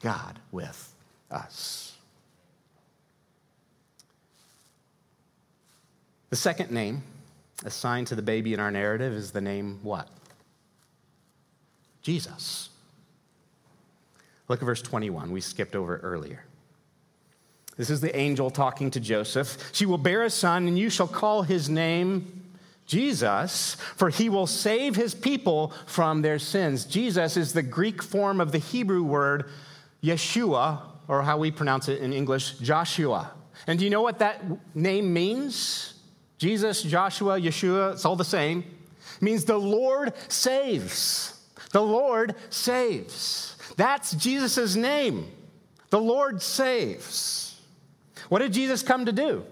God 0.00 0.38
with 0.52 0.94
us. 1.30 1.96
The 6.30 6.36
second 6.36 6.70
name 6.70 7.02
assigned 7.64 8.08
to 8.08 8.14
the 8.14 8.22
baby 8.22 8.54
in 8.54 8.60
our 8.60 8.70
narrative 8.70 9.12
is 9.12 9.30
the 9.30 9.40
name 9.40 9.78
what? 9.82 10.08
Jesus. 12.02 12.70
Look 14.48 14.60
at 14.60 14.66
verse 14.66 14.82
21. 14.82 15.30
We 15.30 15.40
skipped 15.40 15.74
over 15.74 15.98
earlier. 15.98 16.44
This 17.76 17.90
is 17.90 18.00
the 18.00 18.14
angel 18.16 18.50
talking 18.50 18.90
to 18.92 19.00
Joseph. 19.00 19.70
She 19.72 19.86
will 19.86 19.98
bear 19.98 20.22
a 20.22 20.30
son, 20.30 20.68
and 20.68 20.78
you 20.78 20.90
shall 20.90 21.08
call 21.08 21.42
his 21.42 21.68
name 21.68 22.43
Jesus, 22.86 23.76
for 23.96 24.10
he 24.10 24.28
will 24.28 24.46
save 24.46 24.94
his 24.96 25.14
people 25.14 25.72
from 25.86 26.22
their 26.22 26.38
sins. 26.38 26.84
Jesus 26.84 27.36
is 27.36 27.52
the 27.52 27.62
Greek 27.62 28.02
form 28.02 28.40
of 28.40 28.52
the 28.52 28.58
Hebrew 28.58 29.02
word 29.02 29.50
Yeshua, 30.02 30.82
or 31.08 31.22
how 31.22 31.38
we 31.38 31.50
pronounce 31.50 31.88
it 31.88 32.00
in 32.00 32.12
English, 32.12 32.58
Joshua. 32.58 33.30
And 33.66 33.78
do 33.78 33.84
you 33.84 33.90
know 33.90 34.02
what 34.02 34.18
that 34.18 34.42
name 34.74 35.12
means? 35.12 35.94
Jesus, 36.38 36.82
Joshua, 36.82 37.40
Yeshua, 37.40 37.92
it's 37.94 38.04
all 38.04 38.16
the 38.16 38.24
same. 38.24 38.64
It 39.16 39.22
means 39.22 39.44
the 39.44 39.56
Lord 39.56 40.12
saves. 40.28 41.40
The 41.72 41.82
Lord 41.82 42.34
saves. 42.50 43.56
That's 43.76 44.12
Jesus' 44.12 44.76
name. 44.76 45.30
The 45.90 46.00
Lord 46.00 46.42
saves. 46.42 47.60
What 48.28 48.40
did 48.40 48.52
Jesus 48.52 48.82
come 48.82 49.06
to 49.06 49.12
do? 49.12 49.44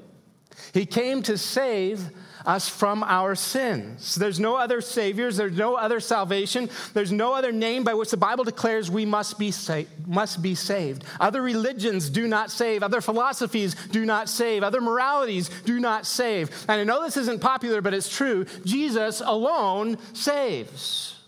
He 0.75 0.87
came 0.87 1.23
to 1.23 1.39
save 1.39 2.11
us 2.47 2.69
from 2.69 3.03
our 3.03 3.35
sins. 3.35 4.15
There's 4.15 4.41
no 4.41 4.57
other 4.57 4.81
saviors, 4.81 5.37
there's 5.37 5.57
no 5.57 5.75
other 5.75 6.01
salvation, 6.01 6.71
there's 6.95 7.13
no 7.13 7.35
other 7.35 7.53
name 7.53 7.85
by 7.85 7.95
which 7.95 8.11
the 8.11 8.17
Bible 8.17 8.45
declares 8.45 8.91
we 8.91 9.05
must 9.05 9.39
be, 9.39 9.51
sa- 9.51 9.83
must 10.07 10.43
be 10.43 10.55
saved. 10.55 11.05
Other 11.21 11.43
religions 11.43 12.11
do 12.11 12.27
not 12.27 12.51
save, 12.51 12.83
other 12.83 13.01
philosophies 13.01 13.75
do 13.91 14.05
not 14.05 14.29
save, 14.29 14.63
other 14.63 14.81
moralities 14.81 15.51
do 15.65 15.81
not 15.81 16.07
save. 16.07 16.51
And 16.69 16.81
I 16.81 16.85
know 16.85 17.03
this 17.03 17.17
isn't 17.17 17.41
popular, 17.41 17.81
but 17.81 17.95
it's 17.95 18.15
true. 18.15 18.45
Jesus 18.65 19.21
alone 19.25 19.99
saves. 20.13 21.19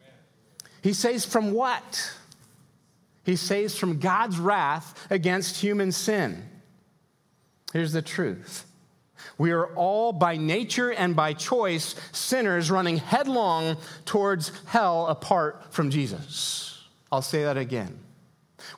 Amen. 0.00 0.14
He 0.82 0.92
saves 0.92 1.24
from 1.24 1.52
what? 1.52 2.12
He 3.24 3.36
saves 3.36 3.76
from 3.76 3.98
God's 3.98 4.38
wrath 4.38 5.06
against 5.10 5.56
human 5.56 5.92
sin. 5.92 6.44
Here's 7.72 7.92
the 7.92 8.02
truth 8.02 8.66
we 9.38 9.52
are 9.52 9.68
all 9.74 10.12
by 10.12 10.36
nature 10.36 10.92
and 10.92 11.16
by 11.16 11.32
choice 11.32 11.94
sinners 12.12 12.70
running 12.70 12.98
headlong 12.98 13.78
towards 14.04 14.52
hell 14.66 15.06
apart 15.06 15.72
from 15.72 15.90
Jesus. 15.90 16.86
I'll 17.10 17.22
say 17.22 17.44
that 17.44 17.56
again. 17.56 17.98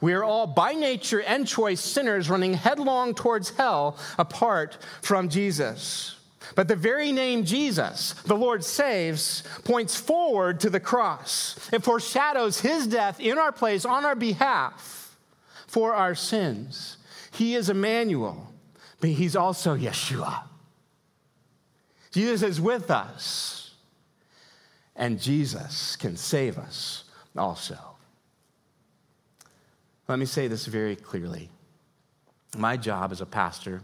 We 0.01 0.13
are 0.13 0.23
all 0.23 0.47
by 0.47 0.73
nature 0.75 1.21
and 1.21 1.47
choice 1.47 1.81
sinners 1.81 2.31
running 2.31 2.55
headlong 2.55 3.15
towards 3.15 3.51
hell 3.51 3.99
apart 4.19 4.79
from 5.01 5.29
Jesus. 5.29 6.17
But 6.55 6.69
the 6.69 6.77
very 6.77 7.13
name 7.13 7.45
Jesus, 7.45 8.13
the 8.27 8.37
Lord 8.37 8.65
saves, 8.65 9.43
points 9.65 9.97
forward 9.97 10.61
to 10.61 10.71
the 10.71 10.81
cross. 10.81 11.59
It 11.73 11.83
foreshadows 11.83 12.61
his 12.61 12.87
death 12.87 13.19
in 13.21 13.39
our 13.39 13.53
place 13.53 13.85
on 13.85 14.05
our 14.05 14.17
behalf 14.17 15.17
for 15.67 15.95
our 15.95 16.15
sins. 16.15 16.99
He 17.33 17.55
is 17.55 17.71
Emmanuel 17.71 18.52
but 19.03 19.11
he's 19.11 19.35
also 19.35 19.77
Yeshua. 19.77 20.45
Jesus 22.13 22.43
is 22.43 22.61
with 22.61 22.89
us. 22.89 23.75
And 24.95 25.21
Jesus 25.21 25.97
can 25.97 26.17
save 26.17 26.57
us 26.57 27.03
also. 27.37 27.77
Let 30.07 30.21
me 30.21 30.25
say 30.25 30.47
this 30.47 30.67
very 30.67 30.95
clearly. 30.95 31.51
My 32.57 32.77
job 32.77 33.11
as 33.11 33.21
a 33.21 33.27
pastor 33.27 33.83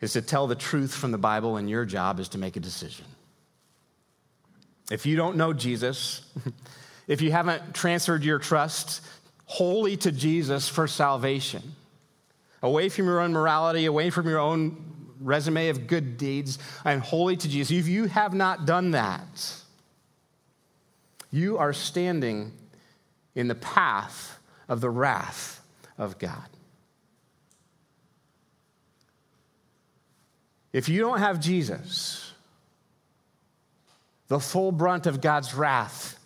is 0.00 0.14
to 0.14 0.22
tell 0.22 0.46
the 0.46 0.54
truth 0.54 0.94
from 0.94 1.12
the 1.12 1.18
Bible, 1.18 1.58
and 1.58 1.68
your 1.68 1.84
job 1.84 2.18
is 2.18 2.30
to 2.30 2.38
make 2.38 2.56
a 2.56 2.60
decision. 2.60 3.04
If 4.90 5.04
you 5.04 5.16
don't 5.16 5.36
know 5.36 5.52
Jesus, 5.52 6.22
if 7.08 7.20
you 7.20 7.30
haven't 7.30 7.74
transferred 7.74 8.24
your 8.24 8.38
trust 8.38 9.02
wholly 9.44 9.98
to 9.98 10.10
Jesus 10.10 10.66
for 10.66 10.86
salvation, 10.86 11.74
away 12.62 12.88
from 12.88 13.06
your 13.06 13.20
own 13.20 13.32
morality, 13.32 13.86
away 13.86 14.10
from 14.10 14.28
your 14.28 14.38
own 14.38 14.84
resume 15.20 15.68
of 15.68 15.86
good 15.86 16.16
deeds, 16.16 16.58
and 16.84 17.00
wholly 17.00 17.36
to 17.36 17.48
Jesus, 17.48 17.76
if 17.76 17.88
you 17.88 18.06
have 18.06 18.34
not 18.34 18.66
done 18.66 18.92
that, 18.92 19.54
you 21.30 21.58
are 21.58 21.72
standing 21.72 22.52
in 23.34 23.48
the 23.48 23.54
path 23.54 24.38
of 24.68 24.80
the 24.80 24.90
wrath 24.90 25.60
of 25.96 26.18
God. 26.18 26.48
If 30.72 30.88
you 30.88 31.00
don't 31.00 31.18
have 31.18 31.40
Jesus, 31.40 32.32
the 34.28 34.40
full 34.40 34.72
brunt 34.72 35.06
of 35.06 35.20
God's 35.20 35.54
wrath 35.54 36.18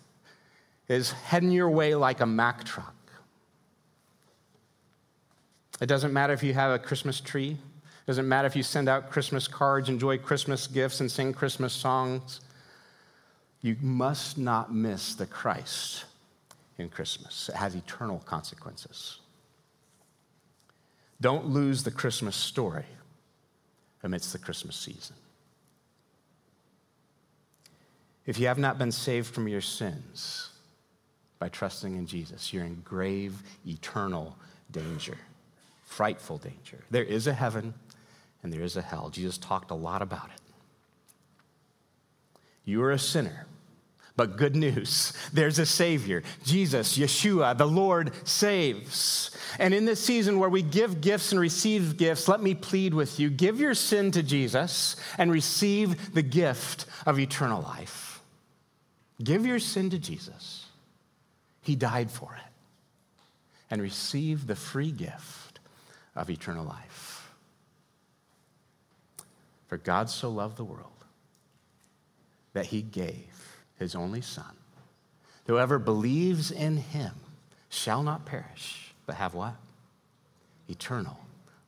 is 0.87 1.11
heading 1.11 1.51
your 1.51 1.69
way 1.69 1.95
like 1.95 2.21
a 2.21 2.25
Mack 2.25 2.63
truck. 2.63 2.96
It 5.79 5.85
doesn't 5.85 6.13
matter 6.13 6.33
if 6.33 6.43
you 6.43 6.53
have 6.53 6.71
a 6.71 6.79
Christmas 6.79 7.19
tree. 7.19 7.51
It 7.51 8.07
doesn't 8.07 8.27
matter 8.27 8.47
if 8.47 8.55
you 8.55 8.63
send 8.63 8.89
out 8.89 9.09
Christmas 9.11 9.47
cards, 9.47 9.89
enjoy 9.89 10.17
Christmas 10.17 10.67
gifts, 10.67 11.01
and 11.01 11.11
sing 11.11 11.33
Christmas 11.33 11.73
songs. 11.73 12.41
You 13.61 13.75
must 13.81 14.37
not 14.37 14.73
miss 14.73 15.15
the 15.15 15.25
Christ 15.25 16.05
in 16.77 16.89
Christmas. 16.89 17.49
It 17.49 17.55
has 17.55 17.75
eternal 17.75 18.19
consequences. 18.19 19.19
Don't 21.19 21.47
lose 21.47 21.83
the 21.83 21.91
Christmas 21.91 22.35
story 22.35 22.85
amidst 24.03 24.31
the 24.31 24.39
Christmas 24.39 24.75
season. 24.75 25.15
If 28.25 28.39
you 28.39 28.47
have 28.47 28.59
not 28.59 28.77
been 28.77 28.91
saved 28.91 29.27
from 29.33 29.47
your 29.47 29.61
sins 29.61 30.49
by 31.39 31.49
trusting 31.49 31.95
in 31.95 32.05
Jesus, 32.05 32.53
you're 32.53 32.65
in 32.65 32.81
grave, 32.83 33.41
eternal 33.65 34.37
danger, 34.71 35.17
frightful 35.97 36.37
danger. 36.37 36.83
There 36.91 37.03
is 37.03 37.25
a 37.25 37.33
heaven 37.33 37.73
and 38.43 38.53
there 38.53 38.61
is 38.61 38.77
a 38.77 38.83
hell. 38.83 39.09
Jesus 39.09 39.39
talked 39.39 39.71
a 39.71 39.73
lot 39.73 40.03
about 40.03 40.29
it. 40.29 40.41
You 42.65 42.83
are 42.83 42.91
a 42.91 42.99
sinner 42.99 43.47
but 44.15 44.37
good 44.37 44.55
news 44.55 45.13
there's 45.33 45.57
a 45.57 45.65
Savior, 45.65 46.21
Jesus, 46.43 46.97
Yeshua, 46.97 47.57
the 47.57 47.67
Lord 47.67 48.11
saves. 48.27 49.31
And 49.57 49.73
in 49.73 49.85
this 49.85 49.99
season 50.03 50.37
where 50.37 50.49
we 50.49 50.61
give 50.61 51.01
gifts 51.01 51.31
and 51.31 51.41
receive 51.41 51.97
gifts, 51.97 52.27
let 52.27 52.41
me 52.41 52.53
plead 52.53 52.93
with 52.93 53.19
you 53.19 53.31
give 53.31 53.59
your 53.59 53.73
sin 53.73 54.11
to 54.11 54.21
Jesus 54.21 54.97
and 55.17 55.31
receive 55.31 56.13
the 56.13 56.21
gift 56.21 56.85
of 57.07 57.19
eternal 57.19 57.61
life. 57.63 58.21
Give 59.23 59.47
your 59.47 59.59
sin 59.59 59.89
to 59.89 59.97
Jesus, 59.97 60.65
He 61.61 61.75
died 61.75 62.11
for 62.11 62.35
it. 62.35 62.43
And 63.69 63.81
receive 63.81 64.47
the 64.47 64.55
free 64.55 64.91
gift 64.91 65.46
of 66.17 66.29
eternal 66.29 66.65
life. 66.65 67.31
For 69.67 69.77
God 69.77 70.09
so 70.09 70.29
loved 70.29 70.57
the 70.57 70.63
world 70.63 70.91
that 72.53 72.67
He 72.67 72.81
gave 72.81 73.47
his 73.77 73.95
only 73.95 74.21
Son. 74.21 74.55
Whoever 75.45 75.79
believes 75.79 76.51
in 76.51 76.77
him 76.77 77.13
shall 77.69 78.03
not 78.03 78.25
perish, 78.25 78.93
but 79.05 79.15
have 79.15 79.33
what? 79.33 79.55
Eternal 80.67 81.17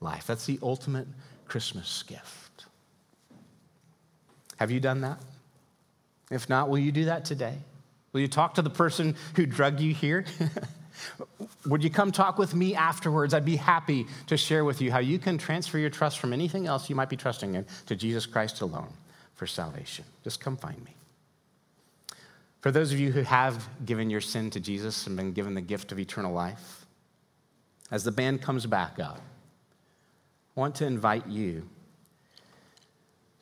life. 0.01 0.27
That's 0.27 0.45
the 0.45 0.59
ultimate 0.61 1.07
Christmas 1.47 2.03
gift. 2.03 2.65
Have 4.57 4.71
you 4.71 4.79
done 4.79 5.01
that? 5.01 5.19
If 6.29 6.49
not, 6.49 6.69
will 6.69 6.79
you 6.79 6.91
do 6.91 7.05
that 7.05 7.25
today? 7.25 7.57
Will 8.11 8.21
you 8.21 8.27
talk 8.27 8.55
to 8.55 8.61
the 8.61 8.69
person 8.69 9.15
who 9.35 9.45
drugged 9.45 9.79
you 9.79 9.93
here? 9.93 10.25
Would 11.65 11.83
you 11.83 11.89
come 11.89 12.11
talk 12.11 12.37
with 12.37 12.53
me 12.53 12.75
afterwards? 12.75 13.33
I'd 13.33 13.45
be 13.45 13.55
happy 13.55 14.07
to 14.27 14.37
share 14.37 14.63
with 14.63 14.81
you 14.81 14.91
how 14.91 14.99
you 14.99 15.19
can 15.19 15.37
transfer 15.37 15.77
your 15.77 15.89
trust 15.89 16.19
from 16.19 16.33
anything 16.33 16.67
else 16.67 16.89
you 16.89 16.95
might 16.95 17.09
be 17.09 17.17
trusting 17.17 17.55
in 17.55 17.65
to 17.85 17.95
Jesus 17.95 18.25
Christ 18.25 18.61
alone 18.61 18.93
for 19.35 19.47
salvation. 19.47 20.05
Just 20.23 20.39
come 20.39 20.57
find 20.57 20.83
me. 20.83 20.93
For 22.61 22.71
those 22.71 22.91
of 22.91 22.99
you 22.99 23.11
who 23.11 23.21
have 23.21 23.67
given 23.85 24.09
your 24.09 24.21
sin 24.21 24.49
to 24.49 24.59
Jesus 24.59 25.07
and 25.07 25.15
been 25.15 25.31
given 25.31 25.53
the 25.53 25.61
gift 25.61 25.91
of 25.91 25.99
eternal 25.99 26.33
life, 26.33 26.85
as 27.91 28.03
the 28.03 28.11
band 28.11 28.41
comes 28.41 28.65
back 28.65 28.99
up, 28.99 29.21
I 30.55 30.59
want 30.59 30.75
to 30.75 30.85
invite 30.85 31.25
you 31.27 31.67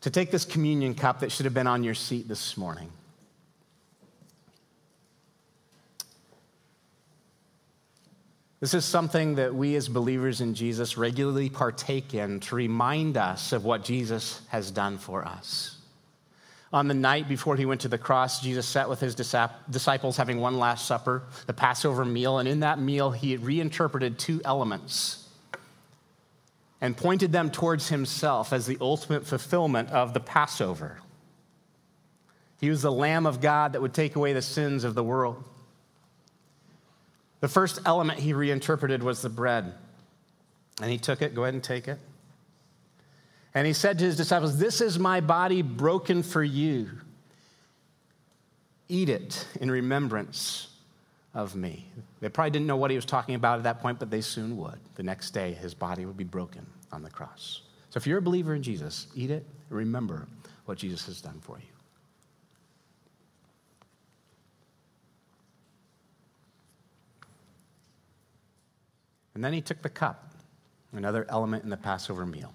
to 0.01 0.11
take 0.11 0.29
this 0.29 0.45
communion 0.45 0.93
cup 0.93 1.19
that 1.21 1.31
should 1.31 1.45
have 1.45 1.53
been 1.53 1.67
on 1.67 1.83
your 1.83 1.95
seat 1.95 2.27
this 2.27 2.55
morning. 2.57 2.91
This 8.59 8.73
is 8.73 8.85
something 8.85 9.35
that 9.35 9.53
we 9.53 9.75
as 9.75 9.87
believers 9.87 10.41
in 10.41 10.55
Jesus 10.55 10.97
regularly 10.97 11.49
partake 11.49 12.15
in 12.15 12.39
to 12.39 12.55
remind 12.55 13.15
us 13.15 13.53
of 13.53 13.65
what 13.65 13.83
Jesus 13.83 14.41
has 14.49 14.71
done 14.71 14.97
for 14.97 15.23
us. 15.25 15.77
On 16.73 16.87
the 16.87 16.93
night 16.93 17.29
before 17.29 17.55
he 17.55 17.65
went 17.65 17.81
to 17.81 17.87
the 17.87 17.99
cross, 17.99 18.41
Jesus 18.41 18.67
sat 18.67 18.89
with 18.89 18.99
his 18.99 19.15
disciples 19.15 20.17
having 20.17 20.39
one 20.39 20.57
last 20.57 20.85
supper, 20.85 21.23
the 21.45 21.53
Passover 21.53 22.03
meal, 22.03 22.39
and 22.39 22.49
in 22.49 22.59
that 22.61 22.79
meal, 22.79 23.11
he 23.11 23.37
reinterpreted 23.37 24.17
two 24.17 24.41
elements 24.43 25.29
and 26.81 26.97
pointed 26.97 27.31
them 27.31 27.51
towards 27.51 27.89
himself 27.89 28.51
as 28.53 28.65
the 28.65 28.77
ultimate 28.81 29.25
fulfillment 29.25 29.89
of 29.91 30.13
the 30.13 30.19
Passover. 30.19 30.99
He 32.59 32.69
was 32.69 32.81
the 32.81 32.91
Lamb 32.91 33.25
of 33.27 33.39
God 33.39 33.73
that 33.73 33.81
would 33.81 33.93
take 33.93 34.15
away 34.15 34.33
the 34.33 34.41
sins 34.41 34.83
of 34.83 34.95
the 34.95 35.03
world. 35.03 35.43
The 37.39 37.47
first 37.47 37.80
element 37.86 38.19
he 38.19 38.34
reinterpreted 38.34 39.04
was 39.04 39.21
the 39.21 39.30
bread. 39.30 39.73
And 40.82 40.91
he 40.91 40.97
took 40.97 41.21
it, 41.21 41.36
go 41.36 41.43
ahead 41.43 41.54
and 41.54 41.63
take 41.63 41.88
it. 41.88 42.00
And 43.54 43.65
he 43.65 43.73
said 43.73 43.97
to 44.00 44.06
his 44.06 44.17
disciples, 44.17 44.58
This 44.60 44.82
is 44.82 45.00
my 45.00 45.19
body 45.19 45.62
broken 45.62 46.21
for 46.23 46.43
you. 46.43 46.89
Eat 48.89 49.10
it 49.10 49.47
in 49.60 49.69
remembrance 49.69 50.67
of 51.34 51.56
me. 51.56 51.88
They 52.19 52.30
probably 52.30 52.52
didn't 52.52 52.67
know 52.67 52.78
what 52.78 52.91
he 52.91 52.95
was 52.97 53.06
talking 53.06 53.36
about 53.36 53.58
at 53.58 53.63
that 53.63 53.82
point, 53.82 54.00
but 54.00 54.10
they 54.10 54.21
soon 54.21 54.58
would. 54.58 54.80
The 54.95 55.04
next 55.04 55.32
day, 55.32 55.54
his 55.54 55.73
body 55.73 56.06
would 56.06 56.17
be 56.17 56.23
broken 56.23 56.65
on 56.91 57.04
the 57.04 57.10
cross. 57.10 57.62
So 57.89 57.97
if 57.97 58.08
you're 58.08 58.19
a 58.19 58.21
believer 58.21 58.56
in 58.56 58.63
Jesus, 58.63 59.08
eat 59.15 59.32
it. 59.32 59.45
Remember 59.69 60.28
what 60.65 60.78
Jesus 60.78 61.06
has 61.08 61.21
done 61.21 61.39
for 61.41 61.58
you. 61.58 61.76
And 69.38 69.43
then 69.43 69.54
he 69.54 69.62
took 69.62 69.84
the 69.84 69.89
cup, 69.89 70.34
another 70.93 71.23
element 71.30 71.63
in 71.63 71.69
the 71.69 71.78
Passover 71.78 72.26
meal. 72.26 72.52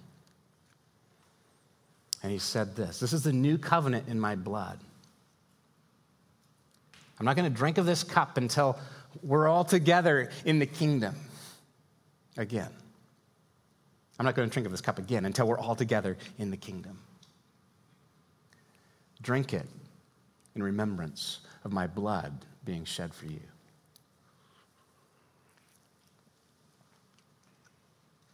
And 2.21 2.29
he 2.29 2.39
said 2.39 2.75
this 2.75 2.99
This 2.99 3.13
is 3.13 3.23
the 3.23 3.31
new 3.31 3.57
covenant 3.57 4.09
in 4.09 4.19
my 4.19 4.35
blood. 4.35 4.79
I'm 7.17 7.25
not 7.25 7.37
going 7.37 7.49
to 7.49 7.57
drink 7.57 7.77
of 7.77 7.85
this 7.85 8.03
cup 8.03 8.35
until 8.35 8.77
we're 9.21 9.47
all 9.47 9.63
together 9.63 10.29
in 10.43 10.59
the 10.59 10.65
kingdom 10.65 11.15
again. 12.35 12.71
I'm 14.19 14.25
not 14.25 14.35
going 14.35 14.49
to 14.49 14.53
drink 14.53 14.65
of 14.65 14.73
this 14.73 14.81
cup 14.81 14.99
again 14.99 15.23
until 15.23 15.47
we're 15.47 15.59
all 15.59 15.77
together 15.77 16.17
in 16.37 16.51
the 16.51 16.57
kingdom. 16.57 16.99
Drink 19.21 19.53
it 19.53 19.67
in 20.53 20.61
remembrance 20.61 21.39
of 21.63 21.71
my 21.71 21.87
blood 21.87 22.43
being 22.65 22.83
shed 22.83 23.13
for 23.13 23.27
you. 23.27 23.39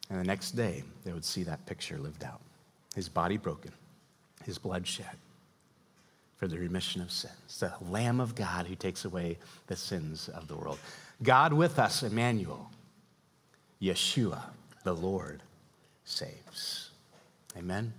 And 0.10 0.20
the 0.20 0.24
next 0.24 0.52
day, 0.52 0.84
they 1.04 1.14
would 1.14 1.26
see 1.26 1.44
that 1.44 1.66
picture 1.66 1.98
lived 1.98 2.24
out 2.24 2.42
his 2.96 3.08
body 3.08 3.38
broken, 3.38 3.72
his 4.44 4.58
blood 4.58 4.86
shed 4.86 5.16
for 6.38 6.48
the 6.48 6.58
remission 6.58 7.02
of 7.02 7.12
sins, 7.12 7.60
the 7.60 7.72
Lamb 7.90 8.20
of 8.20 8.34
God 8.34 8.66
who 8.66 8.76
takes 8.76 9.06
away 9.06 9.38
the 9.68 9.76
sins 9.76 10.30
of 10.30 10.48
the 10.48 10.56
world. 10.56 10.80
God 11.22 11.54
with 11.54 11.78
us, 11.78 12.02
Emmanuel, 12.02 12.72
Yeshua, 13.82 14.42
the 14.84 14.96
Lord, 14.96 15.44
saves. 16.06 16.92
Amen. 17.58 17.94